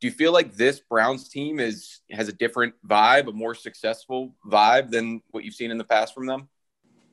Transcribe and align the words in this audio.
do 0.00 0.06
you 0.06 0.12
feel 0.12 0.32
like 0.32 0.54
this 0.54 0.80
Browns 0.80 1.28
team 1.28 1.58
is 1.58 2.00
has 2.10 2.28
a 2.28 2.32
different 2.32 2.74
vibe, 2.86 3.28
a 3.28 3.32
more 3.32 3.54
successful 3.54 4.34
vibe 4.46 4.90
than 4.90 5.22
what 5.30 5.44
you've 5.44 5.54
seen 5.54 5.70
in 5.70 5.78
the 5.78 5.84
past 5.84 6.14
from 6.14 6.26
them? 6.26 6.48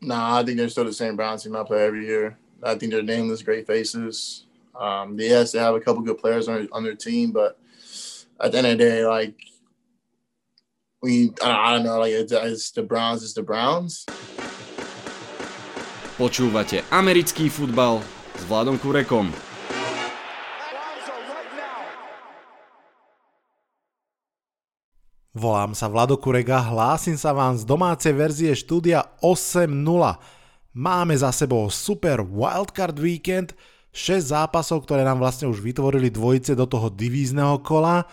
Nah, 0.01 0.39
I 0.39 0.43
think 0.43 0.57
they're 0.57 0.69
still 0.69 0.85
the 0.85 0.93
same 0.93 1.15
Browns 1.15 1.43
team 1.43 1.55
I 1.55 1.63
play 1.63 1.85
every 1.85 2.05
year. 2.05 2.37
I 2.61 2.75
think 2.75 2.91
they're 2.91 3.01
nameless, 3.01 3.41
great 3.41 3.65
faces. 3.65 4.45
Um, 4.79 5.17
yes, 5.19 5.51
they 5.51 5.59
have 5.59 5.75
a 5.75 5.79
couple 5.79 6.03
good 6.03 6.17
players 6.17 6.47
on, 6.47 6.67
on 6.71 6.83
their 6.83 6.95
team, 6.95 7.31
but 7.31 7.57
at 8.41 8.51
the 8.51 8.57
end 8.57 8.67
of 8.67 8.77
the 8.77 8.83
day, 8.83 9.05
like 9.05 9.35
we, 11.01 11.31
I 11.43 11.73
don't 11.73 11.85
know, 11.85 11.99
like 11.99 12.11
it's, 12.11 12.31
it's 12.31 12.71
the 12.71 12.83
Browns, 12.83 13.23
it's 13.23 13.33
the 13.33 13.43
Browns. 13.43 14.05
Počúvate 16.15 16.79
americký 16.95 17.51
futbal 17.51 17.99
s 18.39 18.43
Vladom 18.47 18.79
Kurekom. 18.79 19.44
Volám 25.35 25.75
sa 25.75 25.91
Vlado 25.91 26.15
Kurega, 26.15 26.63
hlásim 26.63 27.19
sa 27.19 27.35
vám 27.35 27.59
z 27.59 27.67
domácej 27.67 28.15
verzie 28.15 28.55
štúdia 28.55 29.03
8.0. 29.19 29.67
Máme 30.71 31.11
za 31.11 31.35
sebou 31.35 31.67
super 31.67 32.23
wildcard 32.23 32.95
weekend, 32.95 33.51
6 33.91 34.31
zápasov, 34.31 34.87
ktoré 34.87 35.03
nám 35.03 35.19
vlastne 35.19 35.51
už 35.51 35.59
vytvorili 35.59 36.07
dvojice 36.07 36.55
do 36.55 36.63
toho 36.63 36.87
divízneho 36.87 37.59
kola. 37.59 38.07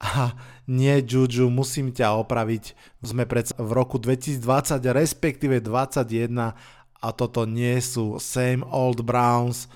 A 0.00 0.32
nie, 0.64 1.04
Juju, 1.04 1.52
musím 1.52 1.92
ťa 1.92 2.16
opraviť. 2.24 2.72
Sme 3.04 3.28
predsa 3.28 3.60
v 3.60 3.68
roku 3.68 4.00
2020, 4.00 4.40
respektíve 4.88 5.60
2021 5.60 6.56
a 6.96 7.08
toto 7.12 7.44
nie 7.44 7.76
sú 7.84 8.16
same 8.16 8.64
old 8.72 9.04
Browns. 9.04 9.68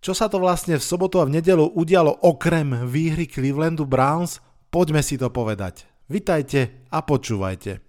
Čo 0.00 0.16
sa 0.16 0.32
to 0.32 0.40
vlastne 0.40 0.80
v 0.80 0.88
sobotu 0.88 1.20
a 1.20 1.28
v 1.28 1.36
nedelu 1.36 1.68
udialo 1.68 2.24
okrem 2.24 2.88
výhry 2.88 3.28
Clevelandu 3.28 3.84
Browns? 3.84 4.40
Poďme 4.72 5.04
si 5.04 5.20
to 5.20 5.28
povedať. 5.28 5.93
Vitajte 6.04 6.84
a 6.92 7.00
počúvajte. 7.00 7.80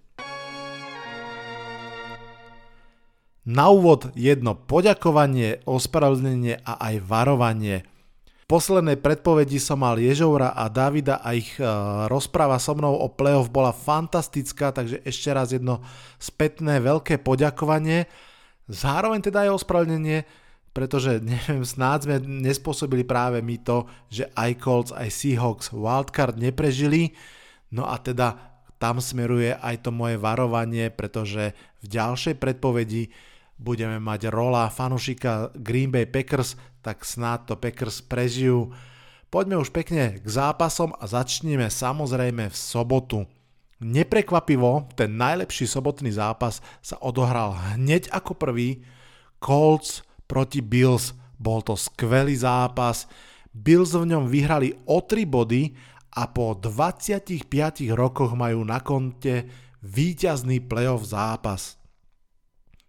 Na 3.44 3.68
úvod 3.68 4.08
jedno 4.16 4.56
poďakovanie, 4.56 5.60
ospravedlnenie 5.68 6.64
a 6.64 6.80
aj 6.80 6.94
varovanie. 7.04 7.84
V 8.24 8.44
poslednej 8.48 8.96
predpovedi 8.96 9.60
som 9.60 9.84
mal 9.84 10.00
Ježoura 10.00 10.56
a 10.56 10.66
Davida 10.72 11.20
a 11.20 11.36
ich 11.36 11.60
e, 11.60 11.62
rozpráva 12.08 12.56
so 12.56 12.72
mnou 12.72 12.96
o 12.96 13.06
playoff 13.12 13.52
bola 13.52 13.76
fantastická, 13.76 14.72
takže 14.72 15.04
ešte 15.04 15.28
raz 15.36 15.52
jedno 15.52 15.84
spätné 16.16 16.80
veľké 16.80 17.20
poďakovanie. 17.20 18.08
Zároveň 18.64 19.28
teda 19.28 19.44
aj 19.44 19.60
ospravedlnenie, 19.60 20.24
pretože 20.72 21.20
neviem, 21.36 21.68
snáď 21.68 21.98
sme 22.08 22.16
nespôsobili 22.48 23.04
práve 23.04 23.44
my 23.44 23.60
to, 23.60 23.84
že 24.08 24.24
aj 24.32 24.50
Colts, 24.56 24.92
aj 24.96 25.12
Seahawks 25.12 25.68
wildcard 25.68 26.40
neprežili. 26.40 27.12
No 27.70 27.86
a 27.88 27.98
teda 27.98 28.56
tam 28.76 29.00
smeruje 29.00 29.56
aj 29.56 29.88
to 29.88 29.90
moje 29.90 30.20
varovanie, 30.20 30.92
pretože 30.92 31.56
v 31.80 31.86
ďalšej 31.88 32.36
predpovedi 32.36 33.08
budeme 33.56 33.96
mať 33.96 34.28
rola 34.28 34.68
fanušika 34.68 35.56
Green 35.56 35.88
Bay 35.88 36.04
Packers, 36.04 36.60
tak 36.84 37.02
snad 37.02 37.48
to 37.48 37.56
Packers 37.56 38.04
prežijú. 38.04 38.70
Poďme 39.32 39.58
už 39.58 39.72
pekne 39.72 40.20
k 40.20 40.26
zápasom 40.28 40.94
a 40.96 41.04
začneme 41.08 41.66
samozrejme 41.66 42.52
v 42.52 42.56
sobotu. 42.56 43.26
Neprekvapivo, 43.76 44.88
ten 44.96 45.20
najlepší 45.20 45.68
sobotný 45.68 46.08
zápas 46.08 46.64
sa 46.80 46.96
odohral 47.00 47.52
hneď 47.74 48.08
ako 48.08 48.32
prvý. 48.32 48.80
Colts 49.36 50.00
proti 50.24 50.64
Bills. 50.64 51.12
Bol 51.36 51.60
to 51.60 51.76
skvelý 51.76 52.32
zápas. 52.32 53.04
Bills 53.52 53.92
v 53.92 54.08
ňom 54.08 54.28
vyhrali 54.28 54.72
o 54.88 55.04
3 55.04 55.28
body 55.28 55.76
a 56.16 56.24
po 56.32 56.56
25 56.56 57.44
rokoch 57.92 58.32
majú 58.32 58.64
na 58.64 58.80
konte 58.80 59.44
víťazný 59.84 60.64
playoff 60.64 61.04
zápas. 61.04 61.76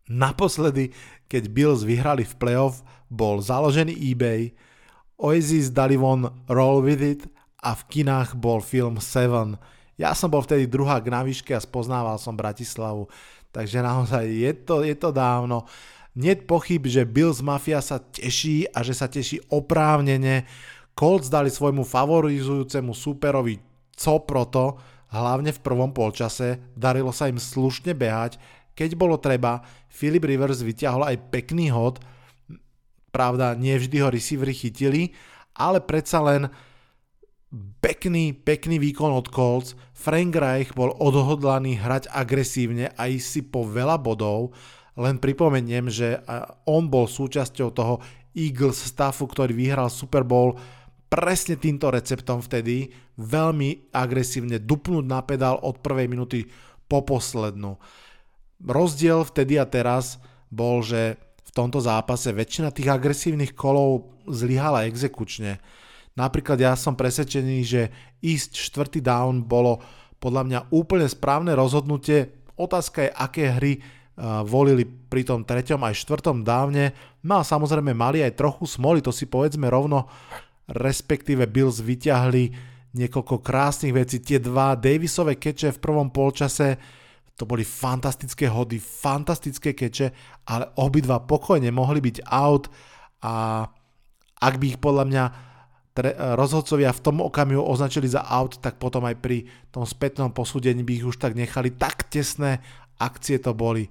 Naposledy, 0.08 0.96
keď 1.28 1.52
Bills 1.52 1.84
vyhrali 1.84 2.24
v 2.24 2.34
playoff, 2.40 2.80
bol 3.12 3.44
založený 3.44 3.92
eBay, 3.92 4.56
Oasis 5.20 5.74
dali 5.74 6.00
von 6.00 6.30
Roll 6.48 6.86
With 6.86 7.04
It 7.04 7.22
a 7.60 7.74
v 7.76 7.82
kinách 7.90 8.38
bol 8.38 8.64
film 8.64 9.02
Seven. 9.02 9.58
Ja 9.98 10.14
som 10.14 10.30
bol 10.30 10.46
vtedy 10.46 10.70
druhá 10.70 11.02
na 11.02 11.26
výške 11.26 11.58
a 11.58 11.60
spoznával 11.60 12.22
som 12.22 12.38
Bratislavu, 12.38 13.10
takže 13.50 13.82
naozaj 13.82 14.24
je 14.30 14.52
to, 14.62 14.86
je 14.86 14.94
to 14.94 15.10
dávno. 15.10 15.66
Nie 16.14 16.38
pochyb, 16.38 16.86
že 16.86 17.06
Bills 17.06 17.42
Mafia 17.42 17.82
sa 17.82 17.98
teší 17.98 18.70
a 18.70 18.86
že 18.86 18.94
sa 18.94 19.10
teší 19.10 19.42
oprávnene, 19.50 20.46
Colts 20.98 21.30
dali 21.30 21.54
svojmu 21.54 21.86
favorizujúcemu 21.86 22.92
superovi 22.98 23.62
co 23.94 24.14
proto, 24.26 24.82
hlavne 25.14 25.54
v 25.54 25.64
prvom 25.64 25.94
polčase, 25.94 26.74
darilo 26.74 27.14
sa 27.14 27.30
im 27.30 27.38
slušne 27.38 27.94
behať, 27.94 28.42
keď 28.78 28.94
bolo 28.94 29.18
treba, 29.18 29.66
Philip 29.90 30.26
Rivers 30.26 30.62
vyťahol 30.62 31.06
aj 31.06 31.34
pekný 31.34 31.74
hod, 31.74 31.98
pravda, 33.10 33.58
nie 33.58 33.74
vždy 33.74 33.98
ho 34.06 34.14
receivery 34.14 34.54
chytili, 34.54 35.18
ale 35.58 35.82
predsa 35.82 36.22
len 36.22 36.50
pekný, 37.82 38.38
pekný 38.38 38.78
výkon 38.78 39.10
od 39.10 39.34
Colts, 39.34 39.74
Frank 39.98 40.38
Reich 40.38 40.78
bol 40.78 40.94
odhodlaný 40.94 41.82
hrať 41.82 42.14
agresívne 42.14 42.94
a 42.94 43.10
ísť 43.10 43.28
si 43.28 43.42
po 43.42 43.66
veľa 43.66 43.98
bodov, 43.98 44.54
len 44.94 45.18
pripomeniem, 45.18 45.90
že 45.90 46.22
on 46.70 46.90
bol 46.90 47.10
súčasťou 47.10 47.70
toho 47.74 47.98
Eagles 48.38 48.78
staffu, 48.78 49.26
ktorý 49.26 49.58
vyhral 49.58 49.90
Super 49.90 50.22
Bowl 50.22 50.58
presne 51.08 51.56
týmto 51.56 51.92
receptom 51.92 52.44
vtedy 52.44 52.92
veľmi 53.18 53.92
agresívne 53.96 54.60
dupnúť 54.60 55.06
na 55.08 55.24
pedál 55.24 55.60
od 55.64 55.80
prvej 55.80 56.08
minúty 56.12 56.48
po 56.88 57.04
poslednú. 57.04 57.80
Rozdiel 58.64 59.24
vtedy 59.24 59.60
a 59.60 59.66
teraz 59.68 60.20
bol, 60.52 60.84
že 60.84 61.20
v 61.48 61.52
tomto 61.56 61.80
zápase 61.80 62.32
väčšina 62.32 62.72
tých 62.72 62.92
agresívnych 62.92 63.56
kolov 63.56 64.12
zlyhala 64.28 64.88
exekučne. 64.88 65.60
Napríklad 66.18 66.58
ja 66.58 66.74
som 66.74 66.98
presvedčený, 66.98 67.58
že 67.62 67.82
ísť 68.26 68.58
štvrtý 68.58 69.00
down 69.06 69.46
bolo 69.46 69.80
podľa 70.18 70.44
mňa 70.50 70.60
úplne 70.74 71.06
správne 71.06 71.54
rozhodnutie. 71.54 72.34
Otázka 72.58 73.06
je, 73.06 73.12
aké 73.14 73.44
hry 73.54 73.74
uh, 73.78 74.42
volili 74.42 74.82
pri 74.82 75.22
tom 75.22 75.46
treťom 75.46 75.78
aj 75.86 75.94
štvrtom 76.02 76.42
dávne. 76.42 76.98
No 77.22 77.38
a 77.38 77.46
samozrejme 77.46 77.94
mali 77.94 78.26
aj 78.26 78.34
trochu 78.34 78.66
smoly, 78.66 79.06
to 79.06 79.14
si 79.14 79.30
povedzme 79.30 79.70
rovno 79.70 80.10
respektíve 80.68 81.48
Bills 81.48 81.80
vyťahli 81.80 82.76
niekoľko 82.96 83.40
krásnych 83.40 83.94
vecí. 83.96 84.20
Tie 84.20 84.40
dva 84.42 84.76
Davisové 84.76 85.40
keče 85.40 85.76
v 85.76 85.82
prvom 85.84 86.12
polčase, 86.12 86.76
to 87.38 87.46
boli 87.46 87.62
fantastické 87.62 88.50
hody, 88.50 88.82
fantastické 88.82 89.78
keče, 89.78 90.08
ale 90.50 90.74
obidva 90.82 91.22
pokojne 91.22 91.70
mohli 91.70 92.02
byť 92.02 92.18
out 92.34 92.66
a 93.22 93.66
ak 94.38 94.54
by 94.58 94.66
ich 94.74 94.82
podľa 94.82 95.06
mňa 95.06 95.24
rozhodcovia 96.38 96.94
v 96.94 97.02
tom 97.02 97.26
okamihu 97.26 97.62
označili 97.62 98.06
za 98.06 98.22
out, 98.22 98.62
tak 98.62 98.78
potom 98.78 99.02
aj 99.10 99.18
pri 99.18 99.50
tom 99.74 99.82
spätnom 99.82 100.30
posúdení 100.30 100.86
by 100.86 100.94
ich 100.94 101.08
už 101.10 101.18
tak 101.18 101.34
nechali. 101.34 101.74
Tak 101.74 102.14
tesné 102.14 102.62
akcie 103.02 103.42
to 103.42 103.58
boli. 103.58 103.90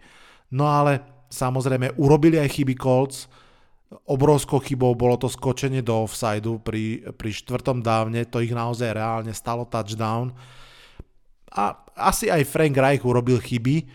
No 0.55 0.71
ale 0.71 1.03
samozrejme 1.31 1.99
urobili 1.99 2.39
aj 2.39 2.63
chyby 2.63 2.79
Colts, 2.79 3.27
Obrovskou 3.87 4.59
chybou 4.59 4.99
bolo 4.99 5.15
to 5.15 5.31
skočenie 5.31 5.79
do 5.79 5.95
offsideu 6.03 6.59
pri, 6.59 7.07
pri 7.15 7.31
štvrtom 7.31 7.87
dávne, 7.87 8.27
to 8.27 8.43
ich 8.43 8.51
naozaj 8.51 8.91
reálne 8.91 9.31
stalo 9.31 9.63
touchdown. 9.63 10.35
A 11.55 11.87
asi 11.95 12.27
aj 12.27 12.51
Frank 12.51 12.75
Reich 12.75 13.07
urobil 13.07 13.39
chyby, 13.39 13.87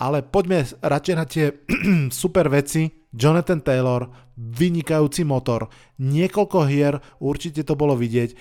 ale 0.00 0.24
poďme 0.24 0.64
radšej 0.80 1.14
na 1.14 1.24
tie 1.28 1.52
super 2.24 2.48
veci. 2.48 2.88
Jonathan 3.14 3.62
Taylor, 3.62 4.10
vynikajúci 4.34 5.22
motor, 5.22 5.70
niekoľko 6.02 6.58
hier, 6.66 6.98
určite 7.22 7.62
to 7.62 7.78
bolo 7.78 7.94
vidieť, 7.94 8.34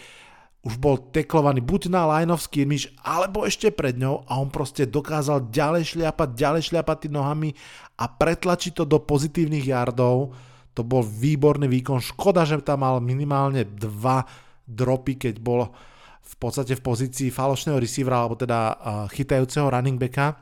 už 0.66 0.80
bol 0.82 0.98
teklovaný 1.14 1.62
buď 1.62 1.94
na 1.94 2.08
line 2.10 2.34
of 2.34 2.42
skirmish, 2.42 2.90
alebo 3.06 3.46
ešte 3.46 3.70
pred 3.70 3.94
ňou 4.00 4.26
a 4.26 4.42
on 4.42 4.50
proste 4.50 4.90
dokázal 4.90 5.54
ďalej 5.54 5.94
šliapať, 5.94 6.30
ďalej 6.34 6.62
šliapať 6.74 6.98
tými 7.06 7.20
nohami 7.20 7.50
a 8.00 8.10
pretlačiť 8.10 8.82
to 8.82 8.84
do 8.88 8.98
pozitívnych 8.98 9.70
yardov 9.70 10.34
to 10.74 10.82
bol 10.82 11.06
výborný 11.06 11.70
výkon. 11.70 12.02
Škoda, 12.02 12.44
že 12.44 12.62
tam 12.66 12.82
mal 12.82 12.98
minimálne 12.98 13.66
dva 13.66 14.26
dropy, 14.66 15.30
keď 15.30 15.36
bol 15.38 15.70
v 16.24 16.36
podstate 16.42 16.74
v 16.74 16.82
pozícii 16.82 17.30
falošného 17.30 17.78
receivera, 17.78 18.26
alebo 18.26 18.34
teda 18.34 18.74
chytajúceho 19.14 19.70
running 19.70 20.02
backa. 20.02 20.42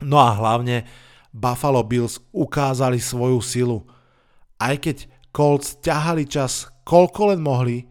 No 0.00 0.16
a 0.16 0.32
hlavne 0.32 0.88
Buffalo 1.30 1.84
Bills 1.84 2.18
ukázali 2.32 2.96
svoju 2.96 3.38
silu. 3.44 3.78
Aj 4.56 4.72
keď 4.80 5.04
Colts 5.30 5.78
ťahali 5.84 6.24
čas, 6.26 6.66
koľko 6.82 7.36
len 7.36 7.44
mohli, 7.44 7.86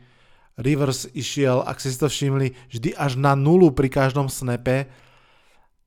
Rivers 0.59 1.07
išiel, 1.15 1.63
ak 1.63 1.79
si 1.79 1.93
to 1.95 2.11
všimli, 2.11 2.51
vždy 2.67 2.91
až 2.97 3.15
na 3.15 3.31
nulu 3.31 3.71
pri 3.71 3.87
každom 3.87 4.27
snape, 4.27 4.91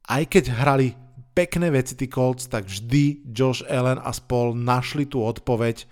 aj 0.08 0.22
keď 0.32 0.48
hrali 0.48 0.96
pekné 1.32 1.72
veci 1.72 1.96
tí 1.96 2.06
Colts, 2.08 2.48
tak 2.48 2.68
vždy 2.68 3.24
Josh 3.32 3.64
Allen 3.66 4.00
a 4.00 4.12
spol 4.12 4.52
našli 4.56 5.08
tú 5.08 5.24
odpoveď. 5.24 5.84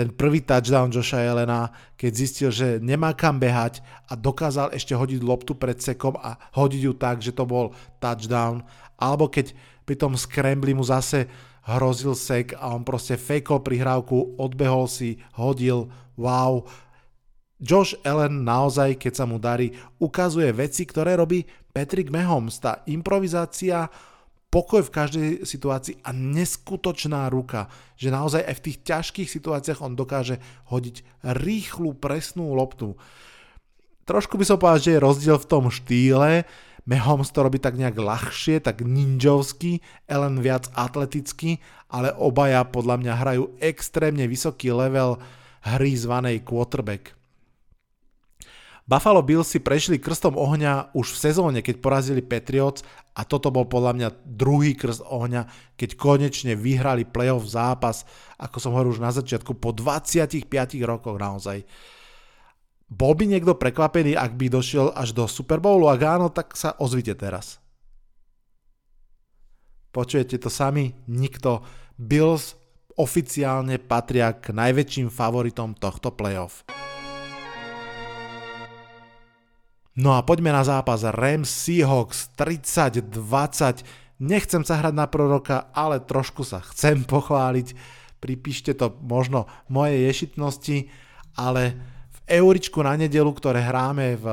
ten 0.00 0.08
prvý 0.08 0.40
touchdown 0.40 0.88
Josha 0.88 1.20
Jelena, 1.20 1.76
keď 2.00 2.12
zistil, 2.16 2.48
že 2.48 2.80
nemá 2.80 3.12
kam 3.12 3.36
behať 3.36 3.84
a 4.08 4.16
dokázal 4.16 4.72
ešte 4.72 4.96
hodiť 4.96 5.20
loptu 5.20 5.52
pred 5.52 5.76
sekom 5.76 6.16
a 6.16 6.40
hodiť 6.56 6.82
ju 6.88 6.92
tak, 6.96 7.20
že 7.20 7.36
to 7.36 7.44
bol 7.44 7.76
touchdown, 8.00 8.64
alebo 8.96 9.28
keď 9.28 9.52
pri 9.84 10.00
tom 10.00 10.16
scrambli 10.16 10.72
mu 10.72 10.80
zase 10.80 11.28
hrozil 11.68 12.16
sek 12.16 12.56
a 12.56 12.72
on 12.72 12.80
proste 12.80 13.20
fejkol 13.20 13.60
prihrávku, 13.60 14.40
odbehol 14.40 14.88
si, 14.88 15.20
hodil, 15.36 15.92
wow. 16.16 16.64
Josh 17.60 17.92
Allen 18.00 18.40
naozaj, 18.40 18.96
keď 18.96 19.12
sa 19.12 19.28
mu 19.28 19.36
darí, 19.36 19.76
ukazuje 20.00 20.48
veci, 20.56 20.88
ktoré 20.88 21.12
robí 21.12 21.44
Patrick 21.76 22.08
Mahomes. 22.08 22.56
Tá 22.56 22.80
improvizácia, 22.88 23.84
pokoj 24.50 24.82
v 24.82 24.94
každej 24.94 25.28
situácii 25.46 26.02
a 26.02 26.10
neskutočná 26.10 27.30
ruka, 27.30 27.70
že 27.94 28.10
naozaj 28.10 28.42
aj 28.42 28.54
v 28.58 28.64
tých 28.66 28.78
ťažkých 28.82 29.30
situáciách 29.30 29.80
on 29.80 29.94
dokáže 29.94 30.42
hodiť 30.68 31.06
rýchlu, 31.38 31.94
presnú 31.94 32.52
loptu. 32.58 32.98
Trošku 34.10 34.34
by 34.34 34.44
som 34.44 34.58
povedal, 34.58 34.82
že 34.82 34.92
je 34.98 35.06
rozdiel 35.06 35.38
v 35.38 35.48
tom 35.48 35.70
štýle, 35.70 36.42
Mahomes 36.88 37.30
to 37.30 37.46
robí 37.46 37.62
tak 37.62 37.78
nejak 37.78 37.94
ľahšie, 37.94 38.58
tak 38.64 38.82
ninjovsky, 38.82 39.78
Ellen 40.10 40.42
viac 40.42 40.66
atleticky, 40.74 41.62
ale 41.86 42.10
obaja 42.16 42.66
podľa 42.66 42.96
mňa 42.98 43.12
hrajú 43.14 43.44
extrémne 43.62 44.26
vysoký 44.26 44.74
level 44.74 45.20
hry 45.62 45.92
zvanej 45.94 46.42
quarterback. 46.42 47.19
Buffalo 48.90 49.22
Bills 49.22 49.46
si 49.46 49.62
prešli 49.62 50.02
krstom 50.02 50.34
ohňa 50.34 50.90
už 50.98 51.14
v 51.14 51.20
sezóne, 51.30 51.58
keď 51.62 51.78
porazili 51.78 52.26
Patriots 52.26 52.82
a 53.14 53.22
toto 53.22 53.54
bol 53.54 53.70
podľa 53.70 53.94
mňa 53.94 54.08
druhý 54.26 54.74
krst 54.74 55.06
ohňa, 55.06 55.46
keď 55.78 55.94
konečne 55.94 56.58
vyhrali 56.58 57.06
playoff 57.06 57.46
zápas, 57.46 58.02
ako 58.34 58.58
som 58.58 58.74
hovoril 58.74 58.98
už 58.98 58.98
na 58.98 59.14
začiatku, 59.14 59.62
po 59.62 59.70
25 59.70 60.50
rokoch 60.82 61.14
naozaj. 61.22 61.62
Bol 62.90 63.14
by 63.14 63.30
niekto 63.30 63.54
prekvapený, 63.54 64.18
ak 64.18 64.34
by 64.34 64.50
došiel 64.50 64.90
až 64.90 65.14
do 65.14 65.30
Super 65.30 65.62
Bowlu? 65.62 65.86
Ak 65.86 66.02
áno, 66.02 66.26
tak 66.26 66.58
sa 66.58 66.74
ozvite 66.82 67.14
teraz. 67.14 67.62
Počujete 69.94 70.34
to 70.42 70.50
sami? 70.50 70.98
Nikto. 71.06 71.62
Bills 71.94 72.58
oficiálne 72.98 73.78
patria 73.78 74.34
k 74.34 74.50
najväčším 74.50 75.14
favoritom 75.14 75.78
tohto 75.78 76.10
playoff. 76.10 76.66
No 79.98 80.14
a 80.14 80.22
poďme 80.22 80.54
na 80.54 80.62
zápas 80.62 81.02
Rams 81.02 81.50
Seahawks 81.50 82.30
30-20. 82.38 83.82
Nechcem 84.20 84.62
sa 84.62 84.78
hrať 84.78 84.94
na 84.94 85.10
proroka, 85.10 85.72
ale 85.74 85.98
trošku 85.98 86.46
sa 86.46 86.62
chcem 86.62 87.02
pochváliť. 87.10 87.74
Pripíšte 88.20 88.76
to 88.76 88.92
možno 89.00 89.48
mojej 89.72 90.04
ješitnosti, 90.12 90.92
ale 91.34 91.74
euričku 92.30 92.78
na 92.86 92.94
nedelu, 92.94 93.32
ktoré 93.34 93.58
hráme 93.58 94.14
v, 94.14 94.26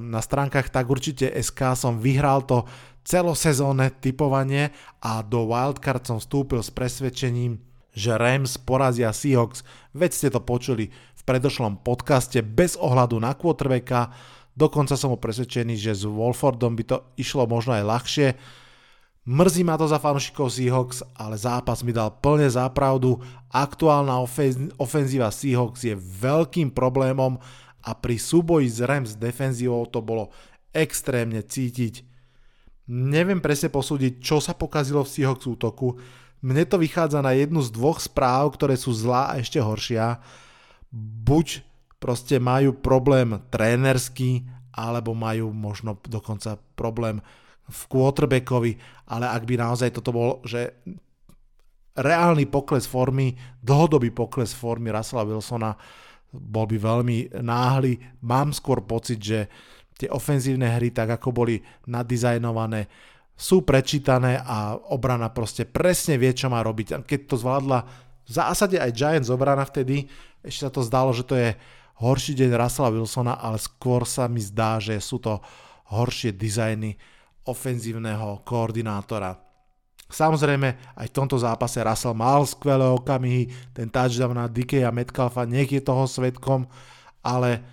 na 0.00 0.24
stránkach 0.24 0.72
tak 0.72 0.88
určite 0.88 1.28
SK 1.28 1.76
som 1.76 2.00
vyhral 2.00 2.48
to 2.48 2.64
celosezónne 3.04 3.92
typovanie 3.98 4.72
a 5.02 5.20
do 5.20 5.44
Wildcard 5.50 6.06
som 6.06 6.18
vstúpil 6.22 6.62
s 6.62 6.70
presvedčením, 6.72 7.60
že 7.92 8.16
Rams 8.16 8.56
porazia 8.56 9.12
Seahawks. 9.12 9.66
Veď 9.92 10.10
ste 10.14 10.28
to 10.32 10.40
počuli 10.40 10.88
v 10.88 11.22
predošlom 11.26 11.84
podcaste 11.84 12.40
bez 12.40 12.78
ohľadu 12.80 13.20
na 13.20 13.36
quarterbacka. 13.36 14.14
Dokonca 14.52 15.00
som 15.00 15.16
presvedčený, 15.16 15.80
že 15.80 15.96
s 15.96 16.04
Wolfordom 16.04 16.76
by 16.76 16.84
to 16.84 16.96
išlo 17.16 17.48
možno 17.48 17.72
aj 17.72 17.84
ľahšie. 17.88 18.28
Mrzí 19.22 19.62
ma 19.62 19.78
to 19.78 19.86
za 19.86 20.02
fanúšikov 20.02 20.50
Seahawks, 20.50 21.06
ale 21.14 21.38
zápas 21.38 21.86
mi 21.86 21.94
dal 21.94 22.10
plne 22.18 22.50
zápravdu. 22.50 23.22
Aktuálna 23.54 24.18
ofenzíva 24.76 25.30
Seahawks 25.30 25.86
je 25.86 25.94
veľkým 25.96 26.74
problémom 26.74 27.38
a 27.86 27.90
pri 27.94 28.18
súboji 28.18 28.66
s 28.66 28.82
Rams 28.82 29.14
defenzívou 29.14 29.86
to 29.86 30.02
bolo 30.02 30.34
extrémne 30.74 31.38
cítiť. 31.38 32.02
Neviem 32.90 33.38
presne 33.38 33.70
posúdiť, 33.70 34.18
čo 34.18 34.42
sa 34.42 34.58
pokazilo 34.58 35.06
v 35.06 35.12
Seahawks 35.14 35.46
útoku. 35.46 36.02
Mne 36.42 36.66
to 36.66 36.82
vychádza 36.82 37.22
na 37.22 37.30
jednu 37.38 37.62
z 37.62 37.70
dvoch 37.70 38.02
správ, 38.02 38.58
ktoré 38.58 38.74
sú 38.74 38.90
zlá 38.90 39.30
a 39.30 39.38
ešte 39.38 39.62
horšia. 39.62 40.18
Buď 41.22 41.62
proste 42.02 42.42
majú 42.42 42.74
problém 42.74 43.38
trénerský, 43.54 44.42
alebo 44.74 45.14
majú 45.14 45.54
možno 45.54 46.02
dokonca 46.02 46.58
problém 46.74 47.22
v 47.70 47.80
quarterbackovi, 47.86 48.72
ale 49.06 49.30
ak 49.30 49.46
by 49.46 49.54
naozaj 49.54 49.94
toto 49.94 50.10
bol, 50.10 50.30
že 50.42 50.82
reálny 51.94 52.50
pokles 52.50 52.88
formy, 52.88 53.38
dlhodobý 53.62 54.10
pokles 54.10 54.50
formy 54.50 54.90
Russella 54.90 55.22
Wilsona 55.22 55.70
bol 56.32 56.64
by 56.64 56.76
veľmi 56.80 57.38
náhly. 57.44 58.00
Mám 58.24 58.56
skôr 58.56 58.80
pocit, 58.82 59.20
že 59.20 59.46
tie 60.00 60.08
ofenzívne 60.08 60.66
hry, 60.72 60.90
tak 60.90 61.20
ako 61.20 61.30
boli 61.30 61.60
nadizajnované, 61.86 62.88
sú 63.36 63.62
prečítané 63.62 64.40
a 64.40 64.76
obrana 64.90 65.28
proste 65.28 65.68
presne 65.68 66.16
vie, 66.16 66.32
čo 66.32 66.48
má 66.48 66.64
robiť. 66.64 67.04
Keď 67.04 67.20
to 67.28 67.36
zvládla 67.36 67.78
v 68.22 68.30
zásade 68.30 68.80
aj 68.80 68.96
Giants 68.96 69.30
obrana 69.32 69.62
vtedy, 69.68 70.08
ešte 70.42 70.66
sa 70.66 70.70
to 70.72 70.80
zdalo, 70.82 71.12
že 71.12 71.24
to 71.28 71.36
je 71.36 71.50
horší 72.02 72.34
deň 72.34 72.50
Russella 72.58 72.90
Wilsona, 72.90 73.38
ale 73.38 73.62
skôr 73.62 74.02
sa 74.02 74.26
mi 74.26 74.42
zdá, 74.42 74.82
že 74.82 74.98
sú 74.98 75.22
to 75.22 75.38
horšie 75.94 76.34
dizajny 76.34 76.98
ofenzívneho 77.46 78.42
koordinátora. 78.42 79.38
Samozrejme, 80.12 80.98
aj 80.98 81.06
v 81.08 81.16
tomto 81.16 81.40
zápase 81.40 81.80
Russell 81.80 82.12
mal 82.12 82.44
skvelé 82.44 82.84
okamihy, 82.84 83.48
ten 83.72 83.88
touchdown 83.88 84.36
na 84.36 84.44
DK 84.50 84.84
a 84.84 84.92
Metcalfa, 84.92 85.48
nech 85.48 85.72
je 85.72 85.80
toho 85.80 86.04
svetkom, 86.04 86.68
ale 87.24 87.64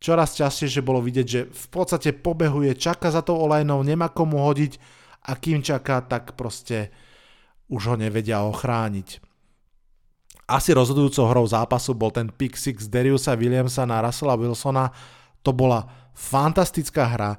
čoraz 0.00 0.38
častejšie 0.38 0.80
bolo 0.80 1.04
vidieť, 1.04 1.26
že 1.26 1.40
v 1.50 1.66
podstate 1.68 2.16
pobehuje, 2.16 2.72
čaká 2.78 3.12
za 3.12 3.20
tou 3.20 3.36
olejnou, 3.36 3.84
nemá 3.84 4.08
komu 4.08 4.40
hodiť 4.40 4.80
a 5.28 5.36
kým 5.36 5.60
čaká, 5.60 6.00
tak 6.00 6.32
proste 6.32 6.88
už 7.68 7.92
ho 7.92 7.96
nevedia 8.00 8.40
ochrániť. 8.40 9.31
Asi 10.46 10.74
rozhodujúcou 10.74 11.28
hrou 11.30 11.46
zápasu 11.46 11.94
bol 11.94 12.10
ten 12.10 12.28
pick 12.28 12.58
six 12.58 12.90
Dariusa 12.90 13.38
Williamsa 13.38 13.86
na 13.86 14.02
Russella 14.02 14.36
Wilsona. 14.36 14.90
To 15.42 15.50
bola 15.54 15.86
fantastická 16.12 17.08
hra. 17.08 17.32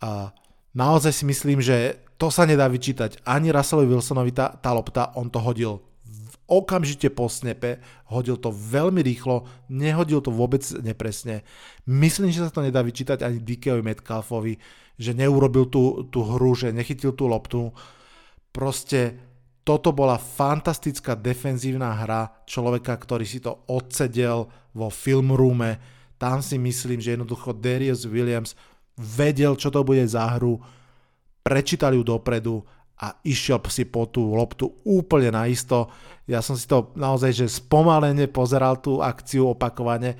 Uh, 0.00 0.30
naozaj 0.72 1.12
si 1.12 1.24
myslím, 1.26 1.60
že 1.60 2.00
to 2.16 2.32
sa 2.32 2.48
nedá 2.48 2.64
vyčítať 2.64 3.20
ani 3.28 3.52
Russellovi 3.52 3.92
Wilsonovi 3.92 4.32
tá, 4.32 4.56
tá 4.56 4.72
lopta, 4.72 5.12
on 5.20 5.28
to 5.28 5.36
hodil 5.36 5.84
okamžite 6.46 7.10
po 7.10 7.26
snepe, 7.26 7.82
hodil 8.06 8.38
to 8.38 8.54
veľmi 8.54 9.02
rýchlo, 9.02 9.46
nehodil 9.66 10.22
to 10.22 10.30
vôbec 10.30 10.62
nepresne. 10.78 11.42
Myslím, 11.84 12.30
že 12.30 12.46
sa 12.46 12.54
to 12.54 12.62
nedá 12.62 12.86
vyčítať 12.86 13.26
ani 13.26 13.42
Dickeovi 13.42 13.82
Metcalfovi, 13.82 14.54
že 14.96 15.12
neurobil 15.12 15.66
tú, 15.66 16.06
tú 16.08 16.22
hru, 16.22 16.54
že 16.54 16.70
nechytil 16.70 17.12
tú 17.12 17.26
loptu. 17.26 17.74
Proste 18.54 19.18
toto 19.66 19.90
bola 19.90 20.14
fantastická 20.14 21.18
defenzívna 21.18 21.90
hra 21.90 22.46
človeka, 22.46 22.94
ktorý 22.94 23.26
si 23.26 23.42
to 23.42 23.66
odsedel 23.66 24.46
vo 24.70 24.86
filmroome. 24.94 25.82
Tam 26.14 26.38
si 26.38 26.54
myslím, 26.54 27.02
že 27.02 27.18
jednoducho 27.18 27.50
Darius 27.50 28.06
Williams 28.06 28.54
vedel, 28.94 29.58
čo 29.58 29.74
to 29.74 29.82
bude 29.82 30.06
za 30.06 30.38
hru, 30.38 30.62
prečítal 31.42 31.98
ju 31.98 32.06
dopredu 32.06 32.62
a 33.02 33.18
išiel 33.26 33.58
si 33.66 33.84
po 33.90 34.06
tú 34.06 34.38
loptu 34.38 34.70
úplne 34.86 35.34
naisto. 35.34 35.90
Ja 36.30 36.40
som 36.40 36.54
si 36.54 36.70
to 36.70 36.94
naozaj, 36.94 37.34
že 37.34 37.50
spomalene 37.50 38.30
pozeral 38.30 38.78
tú 38.78 39.02
akciu 39.02 39.50
opakovane. 39.50 40.14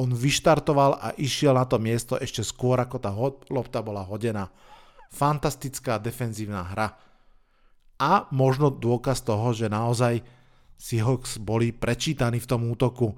On 0.00 0.08
vyštartoval 0.08 1.04
a 1.04 1.12
išiel 1.20 1.52
na 1.52 1.68
to 1.68 1.76
miesto 1.76 2.16
ešte 2.16 2.40
skôr, 2.40 2.80
ako 2.80 2.96
tá 2.96 3.12
lopta 3.52 3.84
bola 3.84 4.00
hodená. 4.00 4.48
Fantastická 5.12 6.00
defenzívna 6.00 6.64
hra. 6.64 7.05
A 7.96 8.28
možno 8.28 8.68
dôkaz 8.68 9.24
toho, 9.24 9.56
že 9.56 9.72
naozaj 9.72 10.20
Seahawks 10.76 11.40
boli 11.40 11.72
prečítaní 11.72 12.36
v 12.36 12.50
tom 12.50 12.68
útoku 12.68 13.16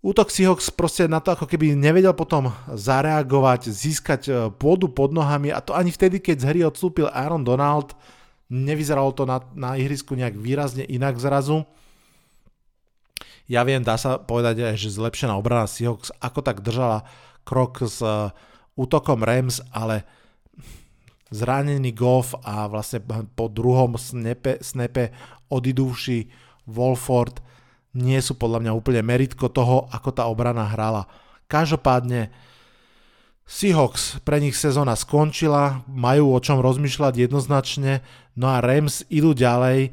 Útok 0.00 0.32
Seahawks 0.32 0.72
proste 0.72 1.04
na 1.04 1.20
to 1.20 1.36
ako 1.36 1.44
keby 1.44 1.76
nevedel 1.76 2.16
potom 2.16 2.48
zareagovať, 2.72 3.68
získať 3.68 4.22
e, 4.24 4.32
pôdu 4.48 4.88
pod 4.88 5.12
nohami 5.12 5.52
a 5.52 5.60
to 5.60 5.76
ani 5.76 5.92
vtedy, 5.92 6.24
keď 6.24 6.36
z 6.40 6.48
hry 6.48 6.60
odstúpil 6.64 7.04
Aaron 7.12 7.44
Donald, 7.44 7.92
nevyzeralo 8.48 9.12
to 9.12 9.28
na, 9.28 9.44
na 9.52 9.76
ihrisku 9.76 10.16
nejak 10.16 10.40
výrazne 10.40 10.88
inak 10.88 11.20
zrazu. 11.20 11.68
Ja 13.44 13.60
viem, 13.60 13.84
dá 13.84 14.00
sa 14.00 14.16
povedať 14.16 14.72
aj, 14.72 14.80
že 14.80 14.96
zlepšená 14.96 15.36
obrana 15.36 15.68
Seahawks 15.68 16.16
ako 16.16 16.40
tak 16.40 16.64
držala 16.64 17.04
krok 17.44 17.84
s 17.84 18.00
uh, 18.00 18.32
útokom 18.80 19.20
Rams, 19.20 19.60
ale 19.68 20.08
zranený 21.30 21.94
Goff 21.94 22.34
a 22.42 22.66
vlastne 22.66 23.02
po 23.34 23.46
druhom 23.46 23.94
snepe, 23.94 24.58
snepe 24.60 25.14
odidúvši 25.50 26.30
Wolford 26.66 27.42
nie 27.94 28.18
sú 28.22 28.38
podľa 28.38 28.62
mňa 28.62 28.72
úplne 28.74 29.02
meritko 29.02 29.50
toho, 29.50 29.90
ako 29.90 30.10
tá 30.14 30.30
obrana 30.30 30.66
hrala. 30.66 31.10
Každopádne 31.50 32.30
Seahawks, 33.50 34.22
pre 34.22 34.38
nich 34.38 34.54
sezóna 34.54 34.94
skončila, 34.94 35.82
majú 35.90 36.30
o 36.30 36.38
čom 36.38 36.62
rozmýšľať 36.62 37.26
jednoznačne, 37.26 37.98
no 38.38 38.46
a 38.46 38.62
Rams 38.62 39.02
idú 39.10 39.34
ďalej. 39.34 39.90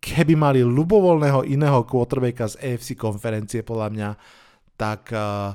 keby 0.00 0.32
mali 0.32 0.60
ľubovoľného 0.64 1.44
iného 1.44 1.84
quarterbacka 1.84 2.46
z 2.46 2.54
AFC 2.62 2.96
konferencie 2.96 3.60
podľa 3.60 3.88
mňa, 3.92 4.10
tak 4.80 5.12
uh, 5.12 5.52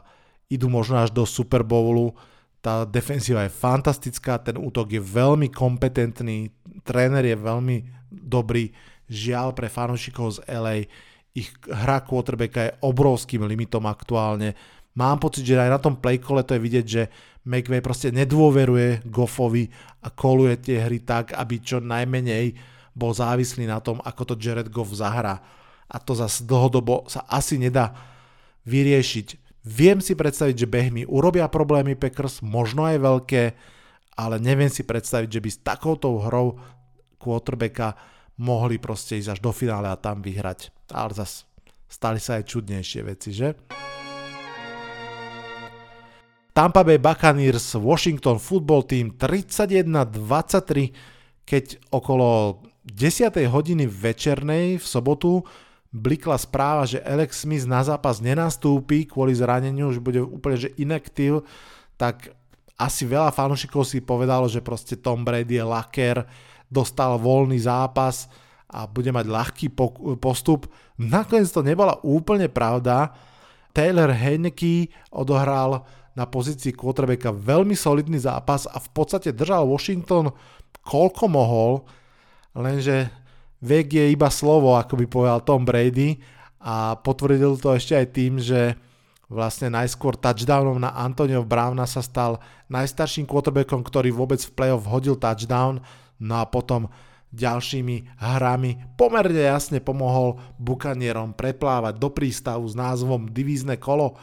idú 0.52 0.68
možno 0.68 1.02
až 1.02 1.10
do 1.16 1.24
Super 1.26 1.64
Bowlu. 1.66 2.14
Tá 2.62 2.86
defensíva 2.86 3.42
je 3.46 3.58
fantastická, 3.58 4.38
ten 4.38 4.54
útok 4.54 4.94
je 4.94 5.02
veľmi 5.02 5.50
kompetentný, 5.50 6.54
tréner 6.86 7.26
je 7.26 7.38
veľmi 7.38 7.78
dobrý, 8.14 8.70
žiaľ 9.10 9.58
pre 9.58 9.66
fanúšikov 9.66 10.38
z 10.38 10.46
LA, 10.46 10.86
ich 11.34 11.50
hra 11.66 12.04
quarterbacka 12.04 12.62
je 12.70 12.76
obrovským 12.84 13.48
limitom 13.48 13.88
aktuálne. 13.88 14.54
Mám 14.94 15.24
pocit, 15.24 15.48
že 15.48 15.56
aj 15.56 15.72
na 15.72 15.80
tom 15.80 15.96
playkole 15.96 16.44
to 16.44 16.54
je 16.54 16.62
vidieť, 16.62 16.86
že 16.86 17.04
McVay 17.48 17.82
proste 17.82 18.12
nedôveruje 18.12 19.08
Goffovi 19.08 19.72
a 20.04 20.12
koluje 20.12 20.60
tie 20.60 20.78
hry 20.84 21.02
tak, 21.02 21.34
aby 21.34 21.64
čo 21.64 21.80
najmenej 21.80 22.54
bol 22.92 23.16
závislý 23.16 23.66
na 23.66 23.80
tom, 23.80 24.04
ako 24.04 24.36
to 24.36 24.40
Jared 24.40 24.68
Goff 24.68 24.92
zahrá. 24.92 25.40
A 25.88 25.98
to 25.98 26.12
zase 26.14 26.44
dlhodobo 26.44 27.08
sa 27.08 27.24
asi 27.32 27.56
nedá 27.56 27.96
vyriešiť. 28.68 29.41
Viem 29.62 30.02
si 30.02 30.18
predstaviť, 30.18 30.58
že 30.58 30.66
behmi 30.66 31.06
urobia 31.06 31.46
problémy 31.46 31.94
Packers, 31.94 32.42
možno 32.42 32.90
aj 32.90 32.98
veľké, 32.98 33.44
ale 34.18 34.42
neviem 34.42 34.74
si 34.74 34.82
predstaviť, 34.82 35.30
že 35.30 35.42
by 35.42 35.50
s 35.54 35.62
takouto 35.62 36.18
hrou 36.18 36.58
quarterbacka 37.22 37.94
mohli 38.42 38.82
proste 38.82 39.22
ísť 39.22 39.38
až 39.38 39.40
do 39.46 39.54
finále 39.54 39.86
a 39.86 40.02
tam 40.02 40.26
vyhrať. 40.26 40.74
Ale 40.90 41.14
zase 41.14 41.46
stali 41.86 42.18
sa 42.18 42.42
aj 42.42 42.50
čudnejšie 42.50 43.02
veci, 43.06 43.38
že? 43.38 43.54
Tampa 46.52 46.84
Bay 46.84 46.98
Buccaneers 46.98 47.78
Washington 47.78 48.42
Football 48.42 48.90
Team 48.90 49.14
31-23, 49.16 51.46
keď 51.46 51.78
okolo 51.94 52.58
10. 52.90 53.46
hodiny 53.46 53.86
večernej 53.86 54.82
v 54.82 54.86
sobotu 54.86 55.46
blikla 55.92 56.40
správa, 56.40 56.88
že 56.88 57.04
Alex 57.04 57.44
Smith 57.44 57.68
na 57.68 57.84
zápas 57.84 58.24
nenastúpi 58.24 59.04
kvôli 59.04 59.36
zraneniu, 59.36 59.92
že 59.92 60.00
bude 60.00 60.24
úplne 60.24 60.58
že 60.58 60.72
inaktív, 60.80 61.44
tak 62.00 62.32
asi 62.80 63.06
veľa 63.06 63.30
fanúšikov 63.30 63.86
si 63.86 64.02
povedalo, 64.02 64.50
že 64.50 64.64
proste 64.64 64.98
Tom 64.98 65.22
Brady 65.22 65.62
je 65.62 65.66
laker, 65.68 66.26
dostal 66.72 67.20
voľný 67.20 67.60
zápas 67.62 68.32
a 68.72 68.88
bude 68.88 69.12
mať 69.12 69.28
ľahký 69.28 69.68
postup. 70.18 70.72
Nakoniec 70.96 71.52
to 71.52 71.62
nebola 71.62 72.00
úplne 72.02 72.48
pravda. 72.48 73.12
Taylor 73.76 74.10
Heineke 74.16 74.90
odohral 75.12 75.84
na 76.16 76.28
pozícii 76.28 76.76
quarterbacka 76.76 77.36
veľmi 77.36 77.76
solidný 77.76 78.20
zápas 78.20 78.68
a 78.68 78.80
v 78.80 78.90
podstate 78.96 79.36
držal 79.36 79.68
Washington 79.68 80.32
koľko 80.82 81.30
mohol, 81.30 81.72
lenže 82.58 83.12
vek 83.62 83.88
je 83.94 84.06
iba 84.12 84.28
slovo, 84.34 84.74
ako 84.76 84.98
by 85.00 85.06
povedal 85.08 85.40
Tom 85.46 85.64
Brady 85.64 86.18
a 86.62 86.98
potvrdil 86.98 87.58
to 87.62 87.78
ešte 87.78 87.94
aj 87.96 88.08
tým, 88.14 88.42
že 88.42 88.76
vlastne 89.32 89.72
najskôr 89.72 90.20
touchdownom 90.20 90.82
na 90.82 90.92
Antonio 90.92 91.48
Browna 91.48 91.88
sa 91.88 92.04
stal 92.04 92.44
najstarším 92.68 93.24
quarterbackom, 93.24 93.80
ktorý 93.86 94.12
vôbec 94.12 94.44
v 94.44 94.52
playoff 94.52 94.90
hodil 94.92 95.16
touchdown, 95.16 95.80
no 96.20 96.36
a 96.36 96.46
potom 96.46 96.92
ďalšími 97.32 98.20
hrami 98.20 99.00
pomerne 99.00 99.40
jasne 99.40 99.80
pomohol 99.80 100.36
Bukanierom 100.60 101.32
preplávať 101.32 101.96
do 101.96 102.12
prístavu 102.12 102.68
s 102.68 102.76
názvom 102.76 103.32
Divízne 103.32 103.80
kolo, 103.80 104.20